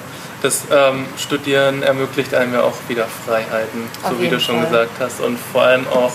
das 0.43 0.65
ähm, 0.71 1.07
Studieren 1.17 1.81
ermöglicht 1.81 2.35
einem 2.35 2.53
ja 2.53 2.61
auch 2.61 2.75
wieder 2.87 3.07
Freiheiten, 3.25 3.89
Auf 4.03 4.11
so 4.11 4.21
wie 4.21 4.29
du 4.29 4.39
schon 4.39 4.57
Fall. 4.57 4.65
gesagt 4.65 4.91
hast. 4.99 5.21
Und 5.21 5.39
vor 5.39 5.63
allem 5.63 5.87
auch 5.87 6.11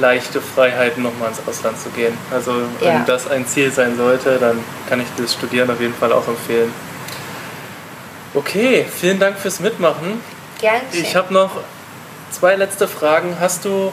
leichte 0.00 0.40
Freiheiten, 0.40 1.02
nochmal 1.02 1.30
ins 1.30 1.40
Ausland 1.46 1.78
zu 1.78 1.90
gehen. 1.90 2.16
Also 2.32 2.52
wenn 2.80 2.88
ja. 2.88 3.04
das 3.06 3.28
ein 3.30 3.46
Ziel 3.46 3.70
sein 3.70 3.96
sollte, 3.96 4.38
dann 4.38 4.58
kann 4.88 5.00
ich 5.00 5.06
das 5.16 5.34
Studieren 5.34 5.70
auf 5.70 5.80
jeden 5.80 5.94
Fall 5.94 6.12
auch 6.12 6.26
empfehlen. 6.28 6.72
Okay, 8.34 8.84
vielen 8.84 9.18
Dank 9.18 9.38
fürs 9.38 9.60
Mitmachen. 9.60 10.20
Gerne. 10.60 10.82
Ich 10.92 11.16
habe 11.16 11.32
noch 11.32 11.50
zwei 12.30 12.56
letzte 12.56 12.86
Fragen. 12.86 13.36
Hast 13.40 13.64
du 13.64 13.92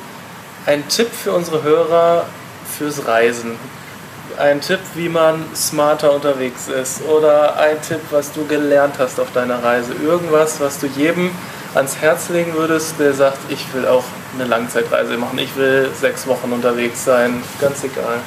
einen 0.65 0.87
Tipp 0.87 1.09
für 1.11 1.31
unsere 1.31 1.63
Hörer 1.63 2.25
fürs 2.77 3.07
Reisen? 3.07 3.57
Ein 4.37 4.59
Tipp, 4.59 4.79
wie 4.95 5.07
man 5.07 5.45
smarter 5.55 6.11
unterwegs 6.11 6.67
ist 6.67 7.01
oder 7.03 7.57
ein 7.57 7.81
Tipp, 7.81 8.01
was 8.11 8.33
du 8.33 8.45
gelernt 8.45 8.95
hast 8.99 9.19
auf 9.19 9.31
deiner 9.31 9.63
Reise? 9.63 9.93
Irgendwas, 10.03 10.59
was 10.59 10.79
du 10.79 10.87
jedem 10.87 11.31
ans 11.75 11.97
Herz 11.97 12.29
legen 12.29 12.53
würdest, 12.53 12.95
der 12.99 13.13
sagt, 13.13 13.37
ich 13.49 13.73
will 13.73 13.87
auch 13.87 14.03
eine 14.33 14.45
Langzeitreise 14.45 15.17
machen, 15.17 15.37
ich 15.39 15.55
will 15.55 15.91
sechs 15.99 16.25
Wochen 16.27 16.51
unterwegs 16.51 17.03
sein, 17.03 17.43
ganz 17.59 17.83
egal. 17.83 18.19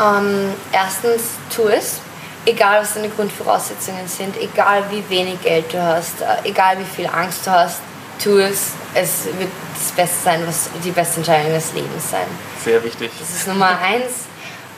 Ähm, 0.00 0.52
erstens, 0.72 1.22
tu 1.54 1.68
es. 1.68 2.00
Egal, 2.46 2.82
was 2.82 2.94
deine 2.94 3.08
Grundvoraussetzungen 3.08 4.06
sind, 4.06 4.36
egal 4.36 4.84
wie 4.90 5.02
wenig 5.08 5.40
Geld 5.42 5.72
du 5.72 5.82
hast, 5.82 6.20
äh, 6.20 6.48
egal 6.48 6.78
wie 6.78 6.84
viel 6.84 7.06
Angst 7.06 7.46
du 7.46 7.50
hast, 7.50 7.80
tu 8.22 8.38
es. 8.38 8.72
Es 8.92 9.24
wird 9.38 9.50
das 9.74 9.92
Beste 9.92 10.16
sein, 10.24 10.46
was 10.46 10.68
die 10.84 10.90
beste 10.90 11.18
Entscheidung 11.18 11.52
des 11.52 11.72
Lebens 11.72 12.10
sein. 12.10 12.26
Sehr 12.62 12.82
wichtig. 12.84 13.10
Das 13.18 13.30
ist 13.30 13.48
Nummer 13.48 13.78
eins. 13.82 14.26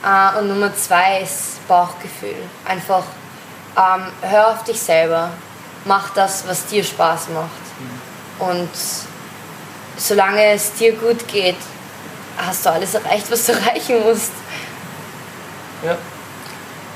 Äh, 0.03 0.39
und 0.39 0.47
Nummer 0.47 0.73
zwei 0.75 1.21
ist 1.21 1.67
Bauchgefühl. 1.67 2.35
Einfach 2.65 3.03
ähm, 3.75 4.03
hör 4.21 4.49
auf 4.49 4.63
dich 4.63 4.79
selber. 4.79 5.29
Mach 5.85 6.09
das, 6.11 6.47
was 6.47 6.65
dir 6.67 6.83
Spaß 6.83 7.29
macht. 7.33 7.66
Und 8.39 8.69
solange 9.97 10.53
es 10.53 10.73
dir 10.73 10.93
gut 10.93 11.27
geht, 11.27 11.57
hast 12.37 12.65
du 12.65 12.71
alles 12.71 12.93
erreicht, 12.93 13.29
was 13.29 13.45
du 13.45 13.51
erreichen 13.53 14.03
musst. 14.03 14.31
Ja. 15.83 15.97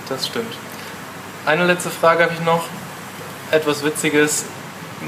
Das 0.10 0.28
stimmt. 0.28 0.54
Eine 1.46 1.66
letzte 1.66 1.90
Frage 1.90 2.24
habe 2.24 2.34
ich 2.34 2.42
noch. 2.42 2.66
Etwas 3.50 3.84
Witziges. 3.84 4.44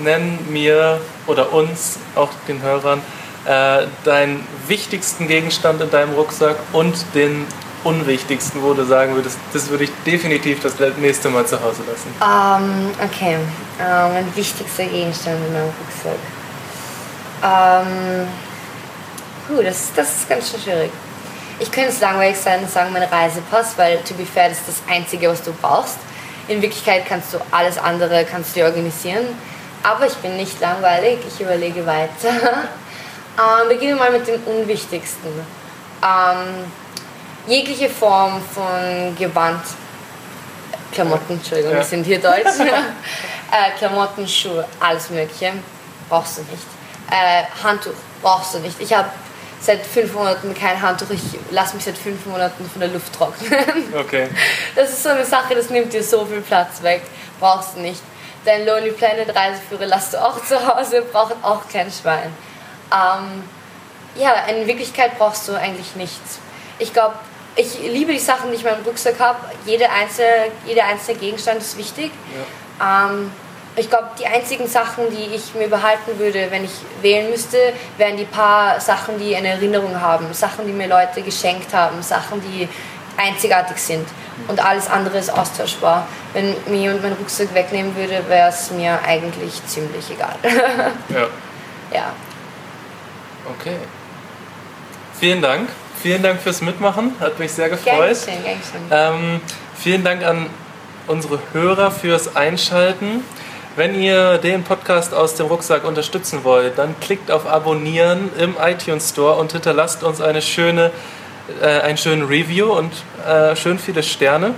Nenn 0.01 0.39
mir 0.49 1.01
oder 1.27 1.51
uns, 1.51 1.99
auch 2.15 2.29
den 2.47 2.61
Hörern, 2.61 3.01
äh, 3.45 3.85
deinen 4.05 4.47
wichtigsten 4.67 5.27
Gegenstand 5.27 5.81
in 5.81 5.91
deinem 5.91 6.13
Rucksack 6.13 6.55
und 6.71 6.95
den 7.13 7.45
unwichtigsten, 7.83 8.61
wo 8.61 8.73
du 8.73 8.85
sagen 8.85 9.15
würdest, 9.15 9.37
das 9.51 9.69
würde 9.69 9.85
ich 9.85 9.91
definitiv 10.05 10.61
das 10.61 10.73
nächste 10.97 11.29
Mal 11.29 11.45
zu 11.45 11.61
Hause 11.61 11.81
lassen? 11.87 12.13
Um, 12.21 12.91
okay, 13.03 13.37
um, 13.79 14.13
mein 14.13 14.35
wichtigster 14.35 14.85
Gegenstand 14.85 15.37
in 15.47 15.53
meinem 15.53 15.71
Rucksack. 15.79 16.19
Um, 17.41 18.27
puh, 19.47 19.61
das, 19.61 19.91
das 19.95 20.17
ist 20.17 20.29
ganz 20.29 20.49
schön 20.49 20.61
schwierig. 20.61 20.91
Ich 21.59 21.71
könnte 21.71 21.89
es 21.89 21.99
langweilig 21.99 22.37
sein 22.37 22.61
und 22.61 22.69
sagen, 22.69 22.91
mein 22.93 23.03
Reisepass, 23.03 23.77
weil, 23.77 23.99
to 23.99 24.13
be 24.15 24.25
fair, 24.25 24.49
das 24.49 24.59
ist 24.59 24.67
das 24.69 24.81
Einzige, 24.89 25.29
was 25.29 25.43
du 25.43 25.53
brauchst. 25.53 25.97
In 26.47 26.61
Wirklichkeit 26.61 27.05
kannst 27.07 27.33
du 27.33 27.37
alles 27.51 27.77
andere 27.77 28.25
kannst 28.25 28.55
du 28.55 28.59
dir 28.59 28.65
organisieren. 28.65 29.25
Aber 29.83 30.07
ich 30.07 30.15
bin 30.15 30.37
nicht 30.37 30.59
langweilig, 30.61 31.19
ich 31.27 31.41
überlege 31.41 31.85
weiter. 31.85 32.29
ähm, 33.37 33.69
beginnen 33.69 33.97
wir 33.97 34.09
mal 34.09 34.11
mit 34.11 34.27
dem 34.27 34.41
Unwichtigsten. 34.45 35.29
Ähm, 36.01 36.65
jegliche 37.47 37.89
Form 37.89 38.41
von 38.41 39.15
Gewand, 39.17 39.61
Klamotten, 40.91 41.33
Entschuldigung, 41.33 41.71
ja. 41.71 41.77
wir 41.77 41.83
sind 41.83 42.05
hier 42.05 42.19
deutsch, 42.19 42.59
äh, 42.59 43.77
Klamotten, 43.77 44.27
Schuhe, 44.27 44.65
alles 44.79 45.09
Mögliche, 45.09 45.53
brauchst 46.09 46.37
du 46.37 46.41
nicht. 46.43 46.63
Äh, 47.11 47.43
Handtuch 47.63 47.93
brauchst 48.21 48.53
du 48.55 48.59
nicht. 48.59 48.79
Ich 48.79 48.93
habe 48.93 49.09
seit 49.59 49.85
fünf 49.85 50.13
Monaten 50.13 50.53
kein 50.53 50.81
Handtuch, 50.81 51.09
ich 51.09 51.21
lasse 51.51 51.75
mich 51.75 51.85
seit 51.85 51.97
fünf 51.97 52.25
Monaten 52.25 52.69
von 52.69 52.79
der 52.79 52.89
Luft 52.89 53.13
trocknen. 53.13 53.93
Okay. 53.97 54.27
Das 54.75 54.89
ist 54.89 55.03
so 55.03 55.09
eine 55.09 55.25
Sache, 55.25 55.55
das 55.55 55.69
nimmt 55.69 55.93
dir 55.93 56.03
so 56.03 56.25
viel 56.25 56.41
Platz 56.41 56.81
weg, 56.81 57.01
brauchst 57.39 57.75
du 57.75 57.81
nicht. 57.81 58.01
Dein 58.45 58.65
Lonely 58.65 58.91
Planet 58.91 59.33
Reiseführer 59.33 59.85
lässt 59.85 60.13
du 60.13 60.21
auch 60.21 60.43
zu 60.43 60.55
Hause, 60.67 61.01
braucht 61.01 61.35
auch 61.41 61.61
kein 61.71 61.89
Schwein. 61.91 62.33
Ähm, 62.91 63.43
ja, 64.15 64.33
in 64.47 64.67
Wirklichkeit 64.67 65.17
brauchst 65.17 65.47
du 65.47 65.53
eigentlich 65.53 65.95
nichts. 65.95 66.39
Ich 66.79 66.91
glaube, 66.91 67.15
ich 67.55 67.79
liebe 67.79 68.11
die 68.11 68.19
Sachen, 68.19 68.49
die 68.49 68.55
ich 68.55 68.63
in 68.63 68.71
meinem 68.71 68.83
Rucksack 68.83 69.19
habe. 69.19 69.39
Jede 69.65 69.89
einzelne, 69.89 70.51
jeder 70.65 70.85
einzelne 70.85 71.19
Gegenstand 71.19 71.61
ist 71.61 71.77
wichtig. 71.77 72.11
Ja. 72.79 73.09
Ähm, 73.09 73.31
ich 73.75 73.89
glaube, 73.89 74.09
die 74.19 74.25
einzigen 74.27 74.67
Sachen, 74.67 75.05
die 75.09 75.35
ich 75.35 75.55
mir 75.55 75.67
behalten 75.67 76.19
würde, 76.19 76.47
wenn 76.51 76.63
ich 76.63 76.71
wählen 77.01 77.29
müsste, 77.31 77.57
wären 77.97 78.17
die 78.17 78.25
paar 78.25 78.79
Sachen, 78.79 79.17
die 79.19 79.35
eine 79.35 79.49
Erinnerung 79.49 79.99
haben. 79.99 80.31
Sachen, 80.33 80.67
die 80.67 80.73
mir 80.73 80.87
Leute 80.87 81.23
geschenkt 81.23 81.73
haben. 81.73 82.01
Sachen, 82.03 82.41
die 82.41 82.67
einzigartig 83.17 83.77
sind. 83.77 84.07
Und 84.47 84.63
alles 84.63 84.89
andere 84.89 85.17
ist 85.17 85.29
austauschbar. 85.29 86.07
Wenn 86.33 86.55
mir 86.67 86.81
jemand 86.81 87.03
meinen 87.03 87.17
Rucksack 87.17 87.53
wegnehmen 87.53 87.95
würde, 87.95 88.23
wäre 88.27 88.49
es 88.49 88.71
mir 88.71 88.99
eigentlich 89.05 89.65
ziemlich 89.65 90.09
egal. 90.11 90.35
ja. 91.09 91.27
Ja. 91.93 92.13
Okay. 93.59 93.77
Vielen 95.19 95.41
Dank. 95.41 95.69
Vielen 96.03 96.21
Dank 96.21 96.41
fürs 96.41 96.59
Mitmachen, 96.59 97.15
hat 97.21 97.39
mich 97.39 97.53
sehr 97.53 97.69
gefreut. 97.69 98.17
Gern 98.25 98.43
geschehen, 98.43 98.81
ähm, 98.91 99.39
vielen 99.73 100.03
Dank 100.03 100.21
an 100.25 100.47
unsere 101.07 101.39
Hörer 101.53 101.91
fürs 101.91 102.35
Einschalten. 102.35 103.23
Wenn 103.77 103.97
ihr 103.97 104.37
den 104.37 104.65
Podcast 104.65 105.13
aus 105.13 105.35
dem 105.35 105.45
Rucksack 105.45 105.85
unterstützen 105.85 106.43
wollt, 106.43 106.77
dann 106.77 106.99
klickt 106.99 107.31
auf 107.31 107.47
Abonnieren 107.47 108.31
im 108.37 108.57
iTunes 108.61 109.11
Store 109.11 109.39
und 109.39 109.53
hinterlasst 109.53 110.03
uns 110.03 110.19
eine 110.19 110.41
schöne, 110.41 110.91
äh, 111.61 111.67
einen 111.67 111.97
schönen 111.97 112.23
Review 112.23 112.73
und 112.73 112.91
äh, 113.25 113.55
schön 113.55 113.79
viele 113.79 114.03
Sterne. 114.03 114.55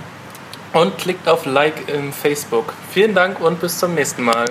Und 0.72 0.98
klickt 0.98 1.28
auf 1.28 1.46
Like 1.46 1.88
im 1.88 2.12
Facebook. 2.12 2.74
Vielen 2.90 3.14
Dank 3.14 3.38
und 3.40 3.60
bis 3.60 3.78
zum 3.78 3.94
nächsten 3.94 4.24
Mal. 4.24 4.46